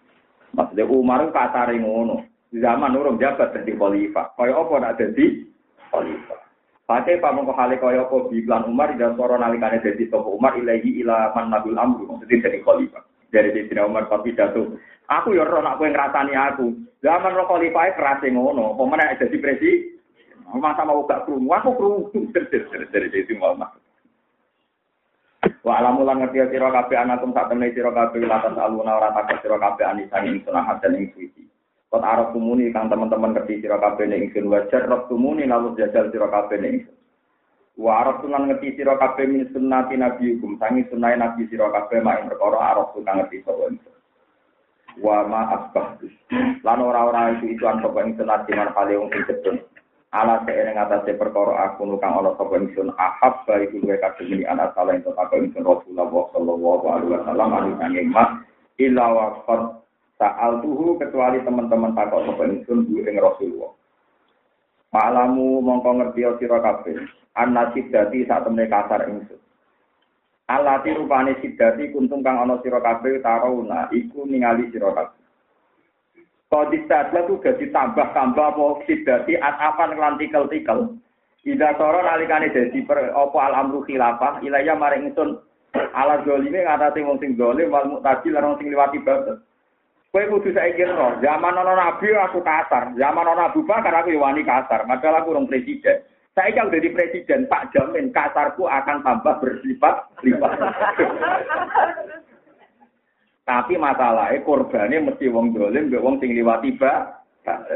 [0.56, 2.24] Maksudnya Umar kasare ngono.
[2.52, 4.32] Zaman urung jabat dadi khalifah.
[4.38, 5.44] Kaya apa nak dadi
[5.92, 6.45] khalifah.
[6.86, 11.34] Pate pamongko hale kaya apa biklan Umar dan soro nalikane dadi toko Umar ilahi ila
[11.34, 13.02] man nabil amru maksudnya dadi khalifah.
[13.26, 14.78] Dari Sidina Umar tapi jatuh.
[15.10, 16.78] Aku ya roh nak kowe ngrasani aku.
[17.02, 18.78] Zaman roh khalifah kerase ngono.
[18.78, 19.96] Apa meneh dadi presiden
[20.46, 22.02] Masa mau gak kerungu, aku kerungu.
[22.94, 23.58] Dari itu mau
[25.66, 29.10] Wa alamu lan ngerti sira kabeh anakum sak temne sira kabeh ora
[29.42, 29.84] sira kabeh
[30.22, 31.42] ing sunah dan ing suci.
[31.96, 36.12] Kot arep tumuni kang teman-teman ngerti sira kabeh ning ingsun wajar rob tumuni lalu jajal
[36.12, 36.96] sira kabeh ning ingsun.
[37.80, 42.04] Wa arep tunan ngerti sira kabeh min sunnati nabi hukum sangi sunah nabi sira kabeh
[42.04, 43.96] mak ing perkara arep tunan ngerti sapa ingsun.
[45.00, 45.96] Wa ma asbah.
[46.60, 49.56] Lan ora-ora itu itu an sapa ingsun ati man paling sing cedhek
[50.12, 54.68] ala seere ngatasé perkara aku nukang ana sapa ingsun ahab bari kuwe kadhe mini ana
[54.76, 58.44] salah ento apa ingsun Rasulullah sallallahu alaihi wasallam anu sanging mak
[58.76, 59.40] illa wa
[60.16, 63.72] qad tuhu kecuali teman-teman takok sapa ingsun bu ing Rasulullah
[64.94, 66.96] Malamu mongko ngerti sira kabeh
[67.36, 69.40] ana sidati sak temne kasar ingsun
[70.46, 75.26] Alati rupane sidati kuntung kang ana sira kabeh tarauna iku ningali sira kabeh
[76.46, 80.94] Kodis sadla tuh gak ditambah-tambah apa sidati atapan kelan tikel-tikel.
[81.46, 85.38] Ida soro nalikane dadi per apa al amru khilafah ilaya maring ingsun
[85.94, 89.42] ala zalime ngatasi wong sing zalim wal muqtadi lan sing liwati batas.
[90.16, 94.48] Kowe kudu saiki roh, zaman ana nabi aku kasar, zaman ana Abu Bakar aku wani
[94.48, 96.00] kasar, padahal aku urung presiden.
[96.32, 100.56] Saya kalau jadi presiden, tak jamin kasarku akan tambah bersifat lipat.
[103.52, 107.20] Tapi masalahnya korbannya mesti wong dolim, wong sing liwati ba.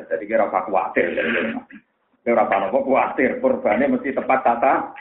[0.08, 1.12] Jadi kira apa khawatir.
[2.24, 3.36] Kira apa khawatir.
[3.44, 4.96] Korbannya mesti tepat tata.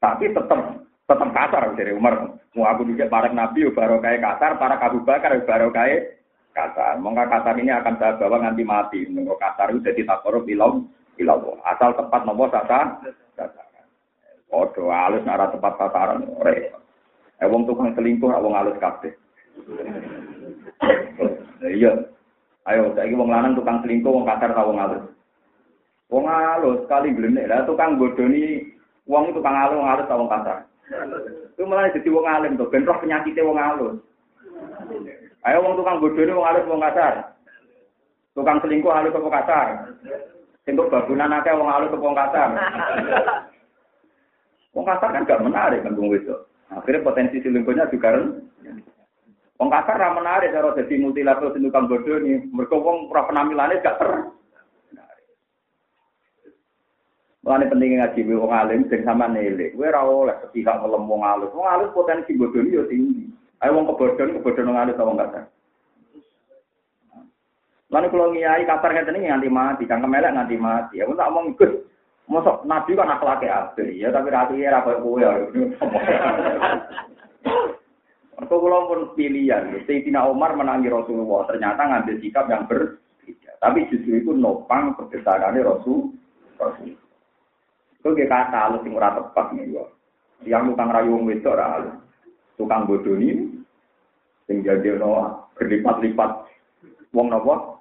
[0.00, 2.40] Tapi tetap tetap kasar dari Umar.
[2.56, 6.22] Mau aku juga para nabi baru kayak kasar, para Abu Bakar baru kayak
[6.56, 6.96] kasar.
[7.02, 9.04] Mongga kasar ini akan saya bawa nanti mati.
[9.10, 13.04] Mongga kasar itu jadi takor bilang bilang asal tepat nopo tata
[13.36, 13.86] sasaran.
[14.48, 16.24] Odo halus nara tepat sasaran.
[17.42, 19.12] Eh wong tukang selingkuh wong alus kabeh.
[21.64, 21.92] Iya.
[22.64, 25.04] Ayo saiki wong lanang tukang selingkuh wong kasar ta wong alus.
[26.08, 28.72] Wong alus kali glenek lah tukang bodoni
[29.04, 30.58] wong tukang alus wong alus ta wong kasar.
[31.54, 33.96] Itu malah jadi wong alim tuh, ben roh penyakitnya wong alus.
[35.44, 37.14] Ayo wong tukang bodoni wong alus wong kasar.
[38.34, 39.66] Tukang selingkuh alus apa kasar?
[40.64, 42.48] Untuk babunan akeh wong alus apa wong kasar?
[44.74, 46.50] Wong kasar kan gak menarik kan wong wedok.
[46.72, 48.10] Akhirnya potensi selingkuhnya juga.
[49.54, 52.42] Wong kasar ra menarik cara dadi multi level sing tukang bodoh nih.
[52.50, 54.10] Mergo wong ora penampilannya gak ter.
[57.44, 59.76] Mulane penting ngaji wong alim sing sama nilai.
[59.76, 61.52] Kowe ora oleh sepihak ngelem wong alus.
[61.52, 63.28] Wong alus potensi bodoh yo tinggi.
[63.60, 65.44] Ayo wong kebodohan kebodohan wong alus wong kasar.
[67.92, 71.04] Lalu kalau ngiyai kasar ngeten iki nganti mati, kang kemelek nganti mati.
[71.04, 71.84] Aku tak omong Gus,
[72.32, 75.36] Mosok Nabi kan akhlaknya apik ya, tapi ratu ya apa kowe ya.
[78.34, 83.52] Mergo kula pun pilihan, Sayyidina Umar menangi Rasulullah, ternyata ngambil sikap yang berbeda.
[83.62, 86.10] Tapi justru itu nopang kebesarannya Rasul.
[86.58, 87.03] Rasul.
[88.04, 89.88] Itu dia kata halus yang ora tepat nih gua.
[90.44, 91.96] Yang tukang rayu wong wedok ora halus.
[92.60, 93.64] Tukang bodoh ini,
[94.44, 96.30] sing jadi no berlipat-lipat
[97.16, 97.80] wong nopo.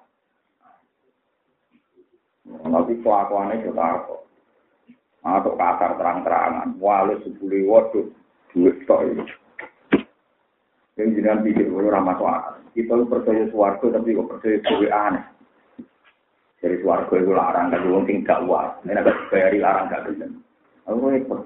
[2.47, 4.15] Tapi kelakuannya juga apa?
[5.27, 8.07] Atau kasar terang-terangan, walau sepuluh waduh,
[8.55, 9.23] duit tok ini.
[10.95, 12.43] Yang jenengan pikir, kalau ramah soal.
[12.71, 15.23] Kita percaya suarga, tapi kok percaya duit aneh.
[16.63, 18.79] Dari suarga itu larang, kan wong sing gak uas.
[18.87, 20.31] Ini agak bayari larang gak bisa.
[20.87, 21.43] Aku repot.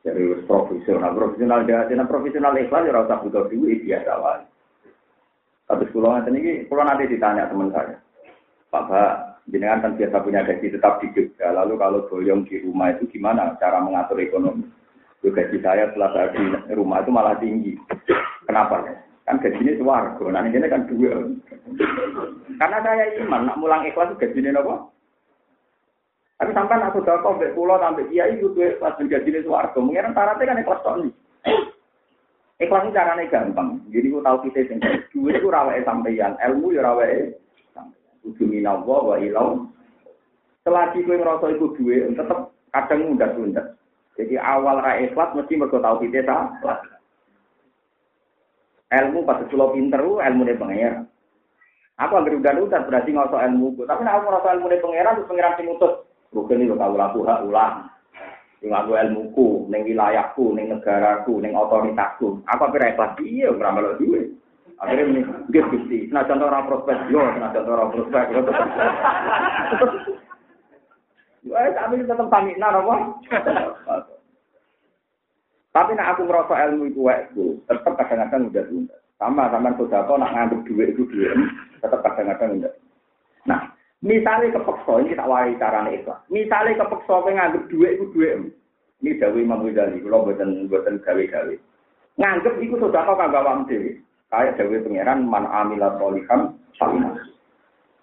[0.00, 4.44] Jadi profesional, profesional dia, jadi profesional ikhlas ya rasa butuh duit biasa wae.
[5.68, 8.00] Tapi sekolah nanti ini, kalau nanti ditanya teman saya,
[8.72, 9.12] Pak Pak,
[9.52, 13.60] jenengan kan biasa punya gaji tetap di Jogja, lalu kalau boyong di rumah itu gimana
[13.60, 14.64] cara mengatur ekonomi?
[15.20, 17.76] Itu gaji saya setelah saya di rumah itu malah tinggi.
[18.48, 18.88] Kenapa?
[19.28, 21.28] Kan gajinya suwargo, nah ini kan dua.
[22.56, 24.74] Karena saya iman, nak mulang ikhlas gajinya apa?
[26.40, 29.78] Tapi sampai sudah kau bek pulau sampai kiai itu ikhlas gajinya suwargo.
[29.84, 31.12] Mungkin syaratnya kan ikhlas nih.
[32.60, 33.80] Ikhlas ini caranya gampang.
[33.88, 34.78] Jadi aku tahu kita sing
[35.16, 37.32] duit itu rawai sampeyan, ilmu ya rawai
[38.20, 39.64] Kudu minawa wa ilau.
[40.60, 43.80] Selagi kowe ngerasa iku duwe, tetep kadang undat-undat.
[44.20, 46.84] Jadi awal ra ikhlas mesti mergo tau kita salah.
[48.90, 50.94] Ilmu pas kula pinter, ilmu ne pengen.
[52.00, 53.82] Aku anggere udan-udan berarti ngoso ilmu ku.
[53.86, 55.94] Tapi nek aku ilmu ne pangeran terus pangeran sing ngutus.
[56.34, 57.90] Rukun iki kau laku hak ulang.
[58.60, 62.44] Sing aku ilmuku, ning wilayahku, ning negaraku, ning otoritasku.
[62.44, 64.36] Apa pira ikhlas iya ora melok duwe.
[64.80, 65.20] Akhirnya ini,
[65.52, 66.08] dia gusti.
[66.08, 68.24] Nah contoh orang prospek, yo, nah contoh orang prospek.
[71.48, 73.16] Wah, kami tetap pamit nah, apa?
[75.70, 78.96] Tapi nak aku merasa ilmu itu waktu, tetap kadang-kadang udah tunda.
[79.22, 81.30] Sama sama saudara nak ngambil duit itu duit,
[81.78, 82.74] tetap kadang-kadang udah.
[83.46, 83.70] Nah,
[84.02, 85.30] misalnya kepeksa ini tak
[85.62, 86.10] caranya itu.
[86.26, 88.36] Misalnya kepeksa ngambil duit itu duit,
[89.00, 91.54] ini Dawi Imam Ghazali, kalau buatan buatan gawe-gawe.
[92.20, 93.96] Nganggep itu saudara kagak wam dewi.
[94.28, 97.16] Kayak Dawi Pangeran man amila solihan salina.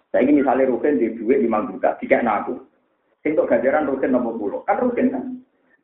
[0.10, 2.58] Saya ini misalnya rugen di duit lima juta, tiga aku.
[3.22, 5.24] Untuk ganjaran rugen nomor puluh, kan rugen kan?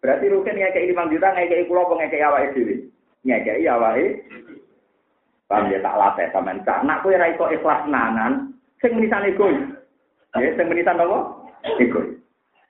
[0.04, 2.76] Berarti rugen ngekei lima juta, ngekei pulau, ngekei awake dewi.
[3.24, 4.20] Ngekei awake.
[5.47, 6.84] Paham ya tak latih sama cak.
[6.84, 8.51] Nak kue raiko ikhlas nanan,
[8.84, 9.56] sing menisan egois.
[10.36, 11.47] Ya, sing menisan apa?
[11.80, 12.20] Egois.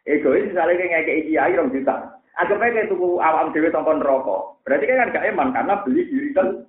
[0.05, 2.21] Egois misalnya kayak ngekei kiai rong juta.
[2.37, 4.61] Anggap aja kayak tuku awam dewi tongkon rokok.
[4.65, 6.65] Berarti kan gak eman karena beli diri kan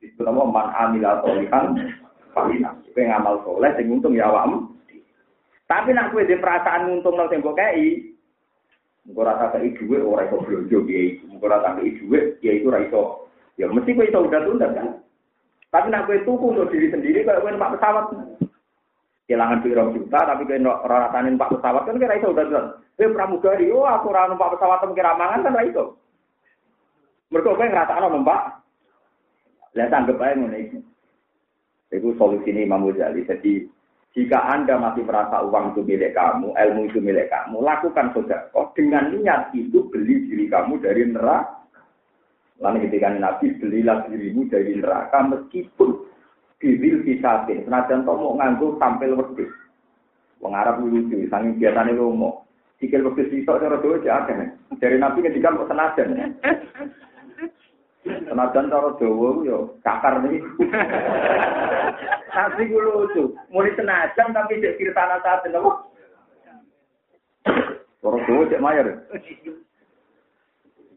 [0.00, 1.76] itu nama man amila solihan
[2.36, 2.72] falina.
[2.92, 4.68] Kowe ngamal soleh sing untung ya awam.
[5.68, 8.11] Tapi nak kowe di perasaan untung nang tembok kei,
[9.08, 11.24] engko rasa kei dhuwit ora iso blonjo piye iku.
[11.34, 13.02] Engko rasa kei dhuwit ya iku ora iso.
[13.58, 14.88] Ya mesti kowe iso udah tunda kan.
[15.72, 18.04] Tapi nak kowe tuku untuk diri sendiri kalau kowe numpak pesawat.
[19.26, 22.62] Kehilangan piro juta tapi kowe ora rasane numpak pesawat kan kira iso udah tunda.
[22.96, 25.84] Kowe pramugari, oh aku ora numpak pesawat kira mangan kan ora iso.
[27.32, 28.62] Mergo kowe ngrasakno numpak
[29.72, 30.78] Lihat anggap aja ngono itu.
[31.92, 33.24] Itu solusi ini Imam Ghazali.
[33.24, 33.64] Jadi
[34.12, 39.08] jika Anda masih merasa uang itu milik kamu, ilmu itu milik kamu, lakukan sedekah dengan
[39.08, 41.64] niat itu beli diri kamu dari neraka.
[42.60, 45.90] Lalu ketika Nabi belilah dirimu dari neraka meskipun
[46.62, 47.02] diril.
[47.02, 49.50] Senajan to mau nganggo tampil wedhus.
[50.38, 52.46] Wong Arab lucu, saking biasane lomo.
[52.78, 54.36] Sikil wedhus iso cara dhewe akeh.
[54.78, 56.38] Dari Nabi ketika kok senajan.
[58.02, 60.42] Senajan cara Jawa yo kakar nih.
[62.34, 65.62] Tapi gue lucu, mulai senajan tapi cek kiri tanah saat itu.
[68.02, 68.86] Cara Jawa cek mayor.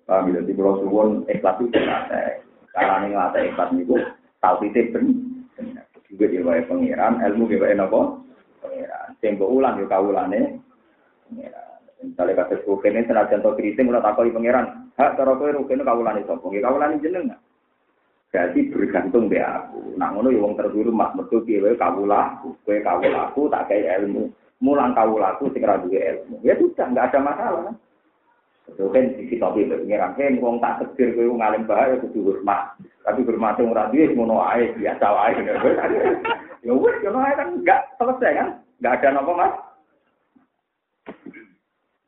[0.05, 2.13] Paham ya, di Pulau Suwon ikhlas itu nggak
[2.77, 3.97] Karena ini nggak ikhlas itu
[4.37, 5.05] tahu titik ben.
[6.05, 8.01] Juga di bawah pengiran, ilmu di bawah apa?
[8.61, 9.07] Pengiran.
[9.17, 10.61] Tempo ulang yo kawulane.
[11.25, 11.81] Pengiran.
[12.05, 14.84] Misalnya kasus rugen ini senajan to keriting ulah takoi pangeran.
[14.95, 16.47] Hak cara kowe rugen kawulane sapa?
[16.47, 17.39] Nggih kawulane jenengan.
[18.31, 19.95] Jadi bergantung be aku.
[19.99, 22.55] Nak ngono ya wong terbiru mak metu wae kawulaku.
[22.63, 24.31] Kowe kawulaku tak kei ilmu.
[24.63, 26.39] Mulang kawulaku sing ora duwe ilmu.
[26.47, 27.75] Ya sudah enggak ada masalah.
[28.65, 32.79] Itu kan sisi topi pengiran kan wong tak tegir kowe ngalim bahaya kudu hormat.
[33.03, 35.43] Tapi hormat wong ora duwe ngono ae biasa wae.
[36.63, 38.49] Ya wis ngono ae kan enggak selesai kan?
[38.79, 39.53] Enggak ada napa Mas?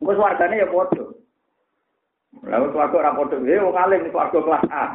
[0.04, 1.04] Wes wargane ya padha.
[2.46, 4.86] Lalu swarga ora padha, eh wong alim swarga kelas A.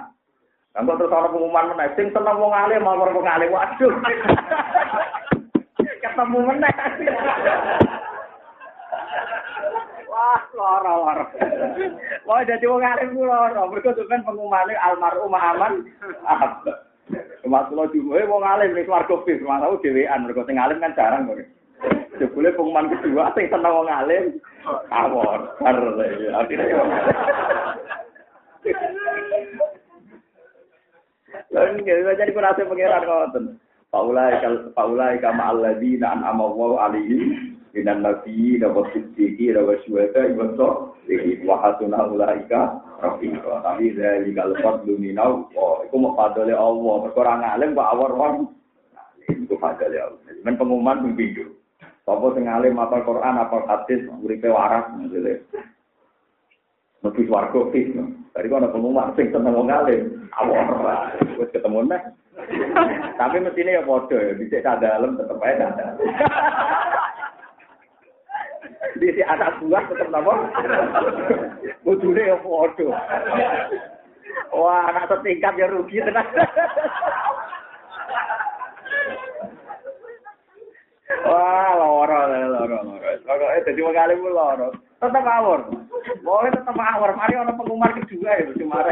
[0.73, 3.53] Lah terus ana pengumuman meneh, sing seneng wong alim mau wong alim.
[3.53, 3.93] Waduh.
[6.03, 6.75] Ketemu meneh.
[10.09, 10.95] Wah, lara.
[12.25, 13.69] Wah, jadi wong alim ku lara.
[13.69, 15.85] Mergo sampean pengumumane almarhum aman.
[17.43, 20.97] Mas kula jumo eh wong alim ning swarga bis, mau dhewean mergo sing alim kan
[20.97, 21.45] jarang kok.
[22.21, 24.25] Jebule pengumuman kedua sing seneng wong alim
[24.95, 25.59] awor.
[25.65, 26.83] Akhirnya yo.
[31.53, 33.45] Lan nggih jadi kurase pangeran ngoten.
[33.93, 40.49] Paulai kal paulai kama alladzina an'ama Allahu alaihim minan nabiyyin wa siddiqin wa syuhada wa
[40.57, 43.53] sholihin wa hasuna ulaika rafiqa.
[43.61, 46.95] Tapi dari kalau fadlu minau, oh, iku mau fadle Allah.
[47.05, 48.37] Perkara ngalim kok awor wong.
[49.29, 50.41] Iku fadle Allah.
[50.41, 51.62] Men pengumuman ping pindho.
[52.03, 55.47] Apa sing alim apa Quran apa hadis uripe waras ngene.
[57.03, 57.95] Mesti swarga fis.
[58.33, 60.27] Tadi kok ana pengumuman sing seneng wong alim.
[60.35, 60.83] Awor.
[61.39, 62.03] Wis ketemu nek.
[63.21, 65.97] Tapi mestinya ya bodoh ya, bisa tak dalam tetap aja tak dalam.
[68.99, 70.35] Di si anak buah tetap nama.
[71.87, 72.91] Bujune ya bodoh.
[74.53, 76.29] Wah, anak setingkat ya rugi tenang.
[81.23, 83.11] Wah, loro, loro, loro.
[83.23, 84.69] Pokoknya jadi mengalih pun loro.
[85.03, 85.61] Tetap awor.
[86.23, 87.11] Boleh tetap awor.
[87.15, 88.83] Mari orang pengumuman kedua ya, cuma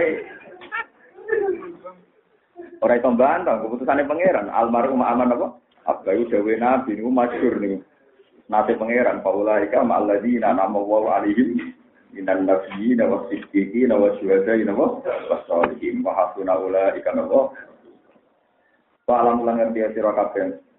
[2.80, 4.48] Ora iso mbantah keputusane pangeran.
[4.48, 5.48] Almarhum aman apa?
[5.84, 7.84] Abayu dewe nabi niku masyhur niku.
[8.48, 11.76] Nate pangeran paulaika ma'alladzina nama wa alaihim
[12.10, 17.52] minan nabiyyin wa siddiqin wa syuhadain wa wasalihin wa hasuna ulaika nawa.
[19.04, 20.69] Wa alam lan ngerti sira kabeh.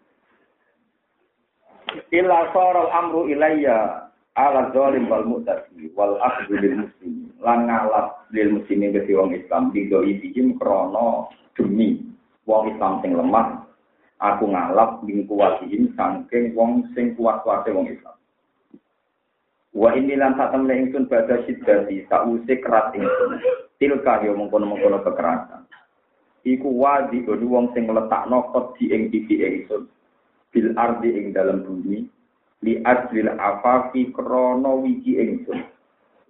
[2.12, 4.08] Illa saral amru ilayya
[4.40, 7.28] ala zalim wal mu'tadi wal akhdhu lil muslimin.
[7.44, 9.76] Lan ngalap lil muslimin ke wong Islam.
[9.76, 11.28] Di do ibihim krana
[11.60, 12.00] demi
[12.48, 13.68] wong Islam sing lemah.
[14.22, 18.16] Aku ngalap ning kuwatihin saking wong sing kuat-kuate wong Islam.
[19.72, 23.40] Wa ini lan satemene ingsun badha siddati sause keras ingsun.
[23.82, 25.66] Tilka yo mengkono-mengkono kekerasan.
[26.46, 29.90] Iku wadi wong sing ngletakno kodi ing pipi ingsun
[30.52, 32.04] bil ardi ing dalam bumi
[32.62, 35.64] li ajlil afafi krono wiji ingsun.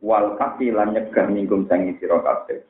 [0.01, 2.61] Wal kafi lan nyegah minggum sangi sira kabeh.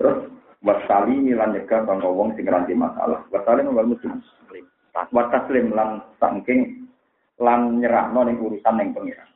[0.00, 0.32] Terus
[0.64, 3.24] wasali lan nyegah bangga wong sing ngeranti masalah.
[3.28, 4.20] Wasali wal muslim.
[4.92, 6.88] Wa taslim lan saking
[7.38, 9.28] lan nyerahno ning urusan ning pengiran.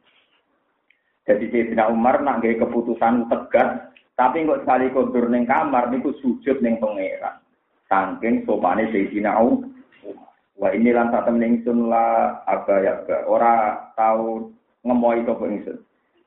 [1.22, 6.58] Jadi Sayyidina Umar nak gawe keputusan tegas tapi kok sekali kondur ning kamar niku sujud
[6.58, 7.38] ning pangeran
[7.86, 14.52] saking sopane Sayyidina Umar Wa ini lan satem ningsun la abaya ora tau
[14.84, 15.78] ngemoi sapa ingsun.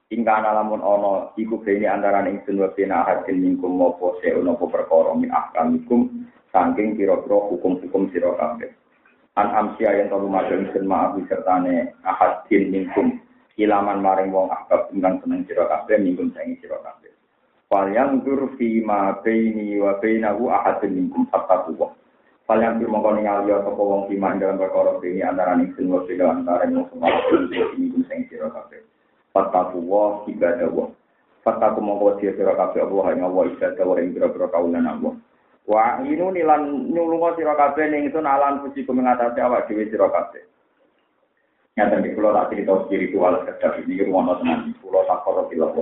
[0.09, 4.65] Ingka lamun ana iku bene antara ingsun wa bena hadin mingkum mopo se ono apa
[4.69, 8.69] perkara min ahkamikum saking kira-kira hukum-hukum sira kabeh.
[9.35, 13.19] An amsia yang telu madang ingsun ma'afi sertane ahadin mingkum
[13.59, 17.11] ilaman maring wong ahbab ingkang seneng sira kabeh mingkum saing sira kabeh.
[17.65, 18.21] Fal yang
[18.55, 21.91] fi ma baini wa bainahu ahadin mingkum fattaquwa.
[22.45, 26.69] Kalian bir mongko ningali apa wong iman dalam perkara ini antara ningsun wa sila antara
[26.69, 27.09] yang semua
[27.73, 28.85] ini pun sing sira kabeh.
[29.33, 30.85] Fataku wa ibadah wa.
[31.41, 35.17] Fataku mongko sira sira kabeh Allah ing Allah ibadah wa ing pira-pira kaulan Allah.
[35.65, 40.45] Wa inu nilan nyulunga sira kabeh ning sun alan puji kumengatasi awak dhewe sira kabeh.
[41.81, 45.73] Nyata di pulau tak cerita spiritual kedap ini rumah tenan pulau takor ilah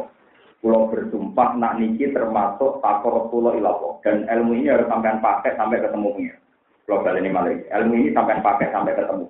[0.64, 5.84] Pulau bersumpah nak niki termasuk takor pulau ilah dan ilmu ini harus sampai pakai sampai
[5.84, 6.36] ketemu punya.
[6.84, 9.26] Global ini malah ilmu ini sampai pakai sampai ketemu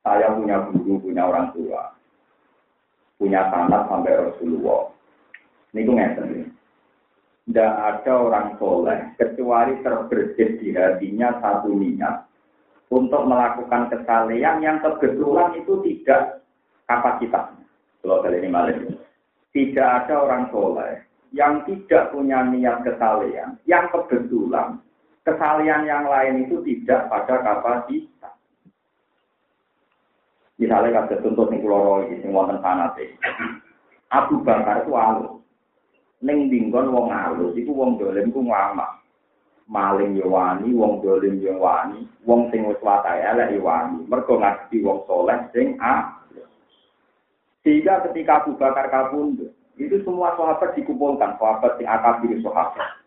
[0.00, 1.92] Saya punya guru, punya orang tua,
[3.20, 4.88] punya tanah sampai Rasulullah.
[5.76, 6.40] Ini gue ngerti.
[7.48, 12.24] Tidak ada orang soleh kecuali terbersit di hatinya satu niat
[12.88, 16.44] untuk melakukan kesalehan yang kebetulan itu tidak
[16.88, 17.64] kapasitasnya.
[18.00, 18.76] Global ini malah
[19.52, 21.04] tidak ada orang soleh
[21.36, 24.80] yang tidak punya niat kesalehan yang kebetulan
[25.28, 28.32] kesalian yang lain itu tidak pada kapasitas.
[30.58, 33.14] Misalnya kada contoh ning kula iki sing wonten sanate.
[34.10, 35.38] Abu Bakar itu alus.
[36.24, 38.98] Ning dinggon wong alus iku wong dolim ku ngama.
[39.68, 44.02] Maling yo wani, wong dolim yo wani, wong sing wis wae elek yo wani.
[44.08, 46.18] Mergo wong soleh sing a.
[47.62, 52.97] Sehingga ketika Abu Bakar kabundut, itu semua sahabat dikumpulkan, sahabat sing akabir sahabat.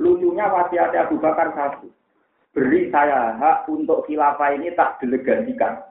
[0.00, 1.92] Lucunya wasiat Abu Bakar satu.
[2.56, 5.84] Beri saya hak untuk khilafah ini tak delegasikan.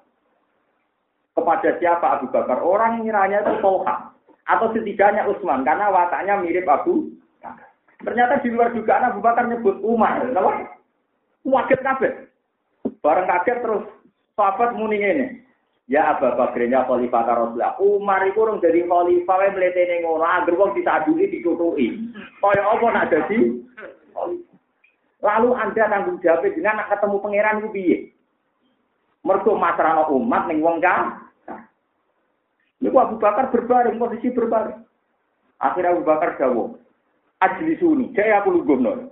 [1.37, 2.59] Kepada siapa Abu Bakar?
[2.65, 4.09] Orang ngiranya itu Toha.
[4.49, 5.61] Atau setidaknya Utsman.
[5.61, 7.69] Karena wataknya mirip Abu Bakar.
[8.01, 10.25] Ternyata di luar juga Abu Bakar nyebut Umar.
[10.25, 10.73] Kenapa?
[11.45, 12.13] Waget kabeh.
[13.05, 13.85] Bareng kaget terus
[14.33, 15.27] sahabat muni ini.
[15.85, 17.77] Ya Abu Bakrnya khalifah Rasulullah.
[17.77, 21.97] Umar itu orang jadi khalifah wae mletene ngono, anggere wong disaduli ditutuki.
[22.37, 23.69] Kaya apa nak dadi
[25.19, 28.15] Lalu Anda tanggung jawab dengan nak ketemu pangeran ku piye?
[29.27, 31.27] Mergo masrano umat ning wong kan.
[32.79, 34.79] Niku Abu Bakar berbaring, posisi berbaring.
[35.59, 36.79] Akhirnya Abu Bakar dawuh,
[37.43, 39.11] "Ajli suni, saya aku lungguhno."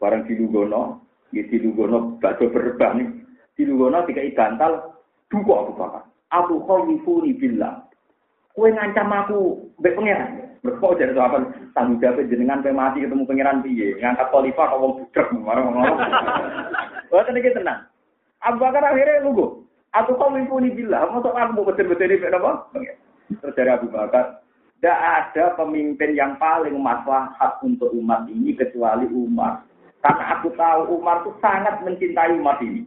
[0.00, 1.04] Barang dilungguhno,
[1.36, 3.20] ya dilungguhno bakso berbang.
[3.60, 4.96] Dilungguhno dikai bantal,
[5.28, 6.02] duka Abu Bakar.
[6.32, 7.84] Aku khawifuni billah.
[8.56, 10.33] Kue ngancam aku mbek pangeran.
[10.64, 11.44] Mergo jadi apa
[11.76, 14.00] tanggung jawab jenengan pe mati ketemu pangeran piye?
[14.00, 15.92] Ngangkat khalifah kok wong budek marang ngono.
[17.12, 17.80] Wah tenan tenang.
[18.40, 19.60] Abu Bakar akhirnya lugu.
[19.92, 22.66] Aku kau mimpuni bila, mau aku mau betul-betul ini apa?
[23.30, 24.42] Terus dari Abu Bakar,
[24.82, 29.62] tidak ada pemimpin yang paling maslahat untuk umat ini kecuali Umar.
[30.02, 32.82] Karena aku tahu Umar itu sangat mencintai umat ini.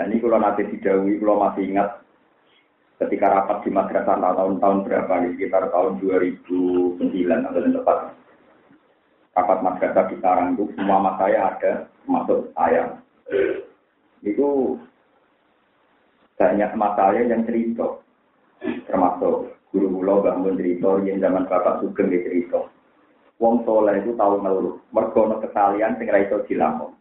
[0.00, 2.00] Dan ini kalau nanti didawi, kalau masih ingat
[3.00, 5.12] ketika rapat di madrasah tahun-tahun berapa?
[5.24, 7.00] Nih, sekitar tahun 2009
[7.48, 7.98] atau tepat.
[9.32, 11.72] Rapat madrasah di Sarang itu semua mas saya ada,
[12.04, 12.84] termasuk saya.
[14.20, 14.76] Itu
[16.36, 18.00] banyak masalah yang cerita.
[18.60, 22.68] Termasuk guru guru bangun cerita yang zaman bapak sugeng di cerita.
[23.40, 24.76] Wong soleh itu tahu ngeluh.
[24.92, 26.92] Mergono kesalian sing ra iso dilakon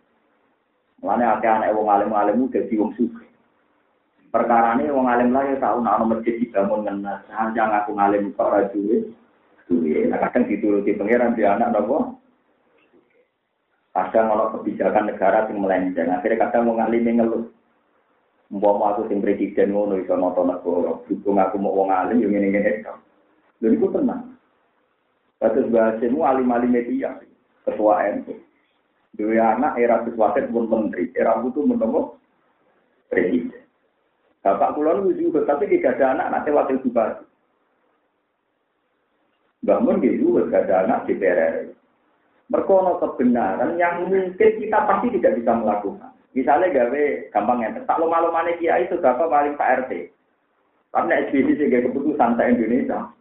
[0.99, 3.28] Mulane akeh anak wong alim-alim dadi wong sugih.
[4.29, 8.45] Perkara ini wong alim lah ya tahu nak masjid dibangun ngena, sanjang aku ngalim kok
[8.45, 9.09] ora duwe.
[9.69, 12.17] Nah, kadang dituruti pangeran di anak nopo
[13.89, 17.45] Kadang kalau kebijakan negara yang melenceng, akhirnya kadang mau ngalim ngeluh.
[18.49, 22.49] Mbak aku sing presiden ngono iso nonton negara, dukung aku mau wong alim yang ini
[22.53, 22.93] ini itu.
[23.61, 24.21] Dan itu tenang.
[25.37, 27.17] Batas bahasemu alim-alim media,
[27.65, 28.33] ketua NU.
[29.13, 32.01] Dua anak era sesuatu pun menteri, era itu menemu
[33.09, 33.68] presiden.
[34.39, 37.27] Bapak kulon juga, tapi tidak ada anak nanti wakil bupati.
[39.59, 41.75] Bangun gitu, gak ada anak di PRR.
[42.47, 46.15] Merkono kebenaran yang mungkin kita pasti tidak bisa melakukan.
[46.33, 47.03] Misalnya gawe
[47.35, 49.91] gampang tak lo malu mana kiai itu apa paling Pak RT.
[50.89, 53.13] Karena SBY sebagai keputusan tak Indonesia.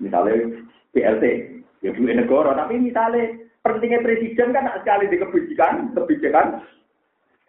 [0.00, 0.60] Misalnya
[0.92, 1.24] BLT,
[1.80, 2.52] ya duit negara.
[2.52, 6.60] Tapi misalnya pentingnya presiden kan sekali di kebijakan, kebijakan.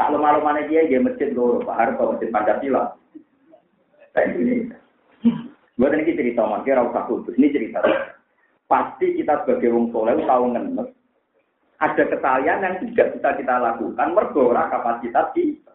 [0.10, 2.98] Tak mana kiai dia masjid loro, Pak Harto masjid Pancasila.
[4.18, 4.78] Tak Indonesia.
[5.78, 7.38] Buat ini cerita, makanya rasa khusus.
[7.38, 7.80] Ini cerita
[8.72, 10.96] pasti kita sebagai wong soleh tahu ngenes
[11.82, 15.74] ada kesalahan yang tidak bisa kita lakukan mergora kapasitas kita.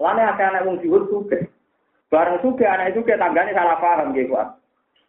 [0.00, 1.52] Lane akan anak wong juhud suge.
[2.08, 4.32] Bareng suge anak itu tanggane salah paham gitu.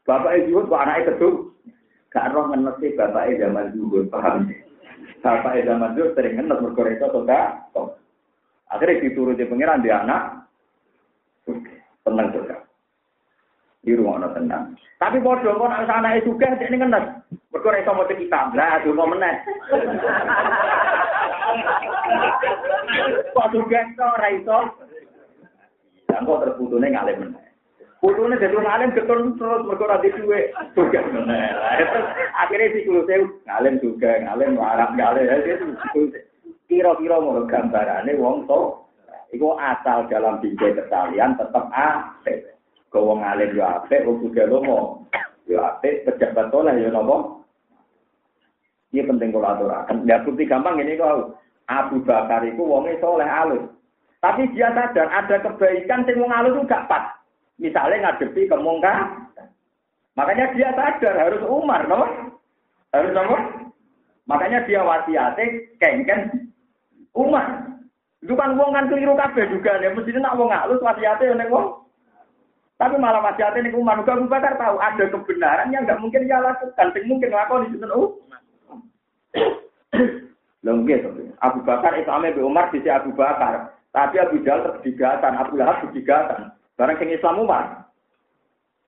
[0.04, 1.48] Bapak itu juhud kok anaknya kedua.
[2.12, 4.52] Gak roh ngenes sih bapak zaman juhud paham.
[5.24, 7.43] Bapak zaman dulu sering ngenes mergora itu sudah.
[8.68, 10.43] Akhirnya dituruti pengiran di anak.
[12.03, 12.68] Tenang juga
[13.88, 14.76] di rumah no tenang.
[14.99, 17.24] Tapi bodoh kok anak anak itu juga ini kan
[17.55, 19.39] berkurang sama kita lah tuh mau menang.
[23.32, 24.59] Kok juga kok raiso?
[26.11, 27.47] Dan kok terputusnya ngalim menang.
[28.03, 31.55] Putusnya jadi ngalim ketun terus berkurang di duit juga menang.
[32.36, 36.11] Akhirnya si kulo saya ngalim juga ngalim larang ngalim itu
[36.68, 38.84] kira-kira mau gambarannya wong to.
[39.36, 42.15] Iku asal dalam bingkai kesalian tetap A.
[42.88, 45.03] Kau wong alim yo apik, wong juga lomo.
[45.43, 47.43] Yo apik, pejabat soleh yo nopo.
[48.95, 50.07] Ini penting kalau aturakan.
[50.07, 51.36] Ya bukti gampang ini kau.
[51.68, 53.68] Abu Bakar itu wongnya soleh alus.
[54.24, 57.20] Tapi dia sadar ada kebaikan sing wong alus itu gak pas.
[57.59, 59.11] Misalnya ngadepi kemungkar.
[60.15, 62.07] Makanya dia sadar harus Umar, no?
[62.95, 63.36] Harus nopo?
[64.32, 66.47] Makanya dia wasiate kengken
[67.16, 67.70] Umar.
[68.20, 69.93] Itu kan wong kan keliru kabeh juga ya.
[69.93, 71.88] Mesti nak wong alus wasiate nek wong
[72.78, 76.93] tapi malah wasiatnya ini Umar Abu Bakar tahu ada kebenaran yang nggak mungkin dia lakukan.
[76.93, 77.97] Yang mungkin lakukan di sana.
[80.62, 81.01] Lengkit.
[81.41, 83.74] Abu Bakar itu ame Umar di Abu Bakar.
[83.89, 86.53] Tapi Abu Jahal terdigatan, Abu Lahab terdigatan.
[86.78, 87.89] Barang yang Islam Umar.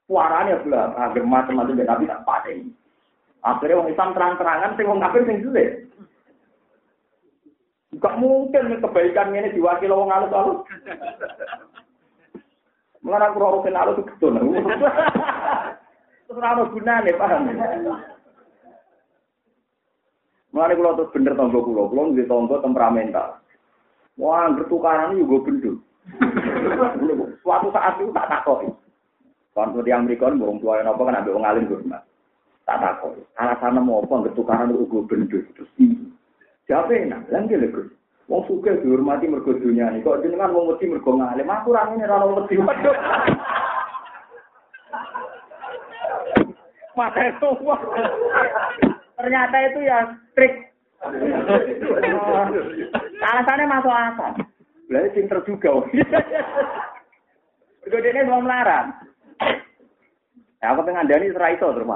[0.06, 0.94] Suaranya Abu Lahab.
[0.94, 2.62] Agar macam-macam Nabi tak pakai.
[3.42, 5.89] Akhirnya orang Islam terang-terangan, sing wong kafir sing sulit.
[8.00, 10.64] Gak mungkin kebaikan ini diwakili orang halus-halus.
[13.00, 14.36] Mengenai aku roh kenal itu betul.
[16.28, 17.48] Terus rano gunane paham.
[20.52, 23.40] Mengenai kulo terus bener tonggo kulo, kulo nggih tonggo temperamental.
[24.20, 25.80] Wah, bertukaran juga bendul.
[27.40, 28.68] Suatu saat itu tak takoi.
[29.56, 31.80] Kan yang mereka burung tua yang apa kan ambil ngalim gue
[32.68, 33.20] Tak takoi.
[33.40, 35.44] Alasan mau apa bertukaran gue bendul.
[35.56, 35.72] Terus
[36.70, 37.90] siapa yang lagi lagi
[38.30, 40.06] Wong suka dihormati mergo dunia ini.
[40.06, 41.50] Kok jenengan wong wedi mergo ngalim.
[41.50, 42.62] Aku ra ngene ra wedi.
[42.62, 42.94] Waduh.
[47.42, 47.76] Semua.
[49.18, 50.54] Ternyata itu ya trik.
[53.34, 54.38] Alasannya masuk akal.
[54.94, 55.90] Lalu pinter juga.
[57.90, 58.94] Gede mau melarang.
[60.62, 61.90] Ya, aku pengen dani serai itu terus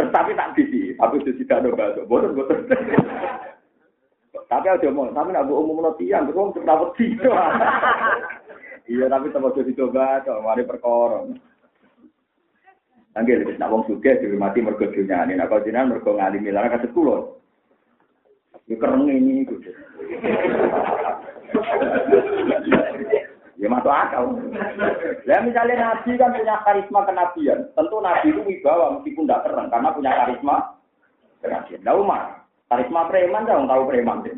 [0.00, 2.00] Tetapi tak bisi, aku sudah tidak ada bahasa.
[2.08, 2.64] Boten, boten.
[4.48, 7.38] Tapi aja mau, tapi nak umum tiang, terus orang cepat tidak.
[8.90, 11.22] Iya, tapi tempat jadi coba, mari perkara.
[13.18, 15.34] Angger wis nak wong sugih dihormati mergo dunyane.
[15.34, 17.18] Nek kok jenengan mergo ngalimi lara kados kula.
[18.70, 19.58] Ya kereng ini iku.
[23.60, 24.40] Ya masuk akal.
[25.28, 29.92] Lah misalnya Nabi kan punya karisma kenabian, tentu Nabi itu wibawa meskipun tidak keren karena
[29.92, 30.56] punya karisma
[31.44, 31.80] kenabian.
[31.84, 32.22] Nah Umar,
[32.72, 34.36] karisma preman dong tahu preman deh.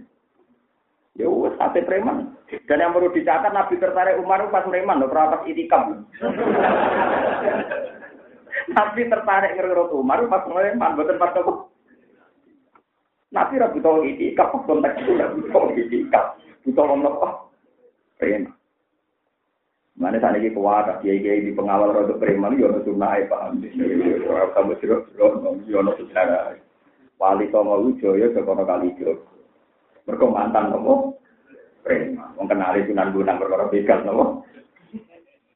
[1.15, 2.35] Ya wes sate preman.
[2.67, 6.03] Dan yang perlu dicatat Nabi tertarik Umar pas preman loh, pas itikam.
[8.75, 11.53] Nabi tertarik ngerot Umar pas ngelemah, bukan pas apa.
[13.33, 16.37] Nabi rabu tahu ini, kapok konteks itu rabu tahu ini, kap,
[16.69, 17.49] butuh ngomong apa?
[19.93, 23.61] Mana saat ini kuat, kiai kiai di pengawal rodo preman, yono sunnah, paham?
[23.61, 26.57] Kamu jeruk jeruk, yono sejarah.
[27.21, 29.23] Wali Songo Wijoyo, Jokono Kali Jogo.
[30.09, 31.23] Mereka mantan nopo,
[31.87, 32.35] preman.
[32.35, 34.25] Mengkenali sunan gunang perkara begal nopo.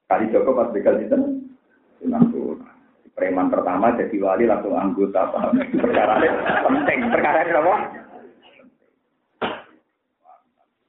[0.07, 1.19] Kali Joko pas begal itu,
[1.99, 2.77] sunan gunang.
[3.17, 5.57] Preman pertama jadi wali langsung anggota paham.
[5.57, 6.21] Perkara
[6.69, 7.09] penting.
[7.09, 8.06] Perkara apa?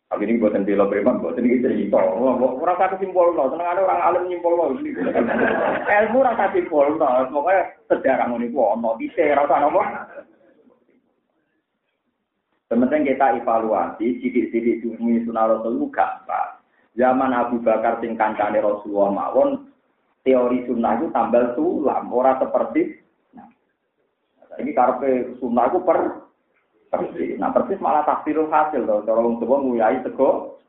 [0.07, 1.99] Tapi ini buatan bila preman, buatan ini cerita.
[1.99, 4.71] Orang kata simpul no, seneng ada orang alim nyimpul no.
[4.79, 9.83] Ilmu rasa simpul no, pokoknya sejarah ini gua no, bisa rasa no.
[12.71, 16.27] Sementing kita evaluasi, sidik-sidik sunni sunnah Rasul gak
[16.99, 19.71] Zaman Abu Bakar sing kancane Rasulullah mawon
[20.27, 22.99] teori sunnah itu tambal sulam, ora seperti
[23.31, 23.47] nah,
[24.59, 26.26] ini karpe sunnah itu per
[26.87, 27.37] persis.
[27.39, 29.03] Nah persis malah tafsirul hasil loh.
[29.03, 30.59] Cara wong tua nguyai sego.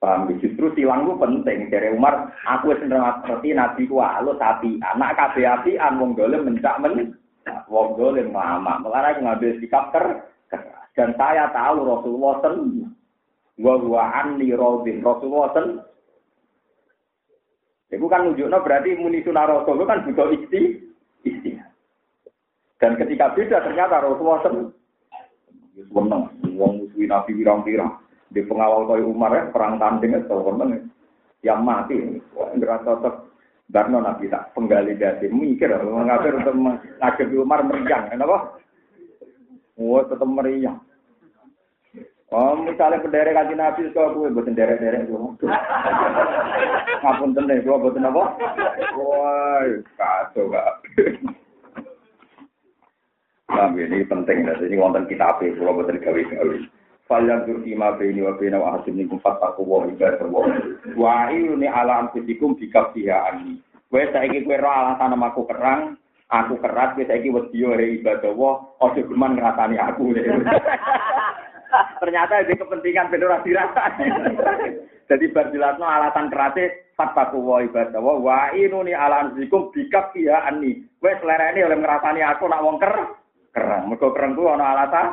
[0.00, 1.68] Paham justru silang itu penting.
[1.68, 6.80] Dari Umar, aku sendiri ngerti nabi ku alu tapi anak kabeh api an wong mencak
[6.80, 7.20] men.
[7.68, 8.80] Wong dolim lama.
[8.80, 10.24] Aku ngambil sikap ker.
[10.96, 12.88] Dan saya tahu Rasulullah sen.
[13.60, 15.04] Wa wa anni rodin.
[15.04, 15.84] Rasulullah sen
[17.90, 20.60] kan nunjuknya berarti muni sunnah Rasul itu kan juga isti,
[21.26, 21.49] isti.
[22.80, 24.72] Dan ketika beda ternyata Rasulullah sen,
[25.76, 26.22] seneng,
[26.56, 28.00] wong musuhi Nabi pirang-pirang.
[28.32, 30.88] Di pengawal koi Umar ya, perang tanding itu seneng.
[31.44, 31.96] Yang mati,
[32.32, 33.14] nggak cocok.
[33.70, 38.58] Karena Nabi tak penggali dasi, mikir, mengapa untuk mengakhiri Umar meriang, kenapa?
[39.78, 40.80] Wah tetap meriang.
[42.30, 45.50] Oh, misalnya pendere kaji nabi, kok gue buatin derek-derek gue.
[47.02, 48.22] Ngapun tenang, gue buatin apa?
[48.94, 49.66] Wah,
[49.98, 50.54] kacau
[53.50, 53.74] gak.
[53.74, 56.56] Nah, ini penting, ini wonten kita api, gue buatin gawe-gawe.
[57.10, 60.46] Falyan turki ma bini wa bina wa hasim nikum fataku wa ibadah wa.
[60.94, 63.58] Wa ini ala anfusikum bikab siha ani.
[63.90, 65.98] Gue saiki roh alasan aku kerang,
[66.30, 70.14] aku keras, gue saiki wedi ore ibadah wa, ojo geman ngerasani aku.
[72.02, 74.06] Ternyata ada kepentingan benar dirasani.
[75.10, 80.86] Jadi berjelasno alasan kerasnya fatbaku wa ibadah wa wa inuni ala anzikum bikap ya ani.
[81.02, 83.18] Wes lereni oleh ngerasani aku nak wong ker
[83.54, 83.90] kerang.
[83.90, 85.06] Mergo kereng ku ana alasan.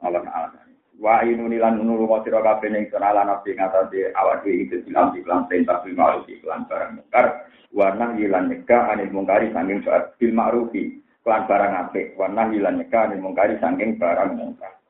[0.00, 0.66] Alasan alasan.
[1.00, 4.84] Wa inuni lan nulu wa sira kabeh ning sana ala nafsi ngatasi awak dhewe itu
[4.84, 7.26] silam iklan perintah bil ma'ruf iklan barang mungkar.
[7.72, 11.00] Wa nahi lan nikah anil mungkari sanging saat bil ma'rufi.
[11.24, 12.16] Klan barang apik.
[12.20, 14.80] Wa nahi lan nikah anil mungkari sanging barang mungkar.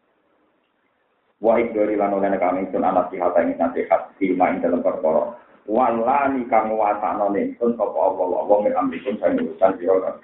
[1.40, 5.32] wa ikdori lan oleh kami sun anak sihat ing nasihat firma ing dalam perkara
[5.64, 10.20] walani kang wasana ning sun sapa Allah wa min amrikum sang urusan sira